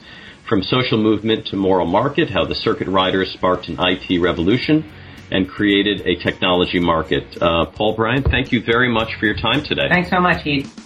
From 0.49 0.61
social 0.61 1.01
movement 1.01 1.47
to 1.47 1.55
moral 1.55 1.87
market, 1.87 2.29
how 2.29 2.43
the 2.43 2.53
circuit 2.53 2.89
riders 2.89 3.31
sparked 3.31 3.69
an 3.69 3.77
IT 3.79 4.19
revolution 4.19 4.83
and 5.31 5.47
created 5.47 6.01
a 6.01 6.15
technology 6.21 6.79
market. 6.79 7.23
Uh, 7.41 7.65
Paul-Brian, 7.65 8.23
thank 8.23 8.51
you 8.51 8.61
very 8.61 8.89
much 8.91 9.15
for 9.19 9.25
your 9.25 9.35
time 9.35 9.63
today. 9.63 9.87
Thanks 9.89 10.09
so 10.09 10.19
much, 10.19 10.43
Heath. 10.43 10.82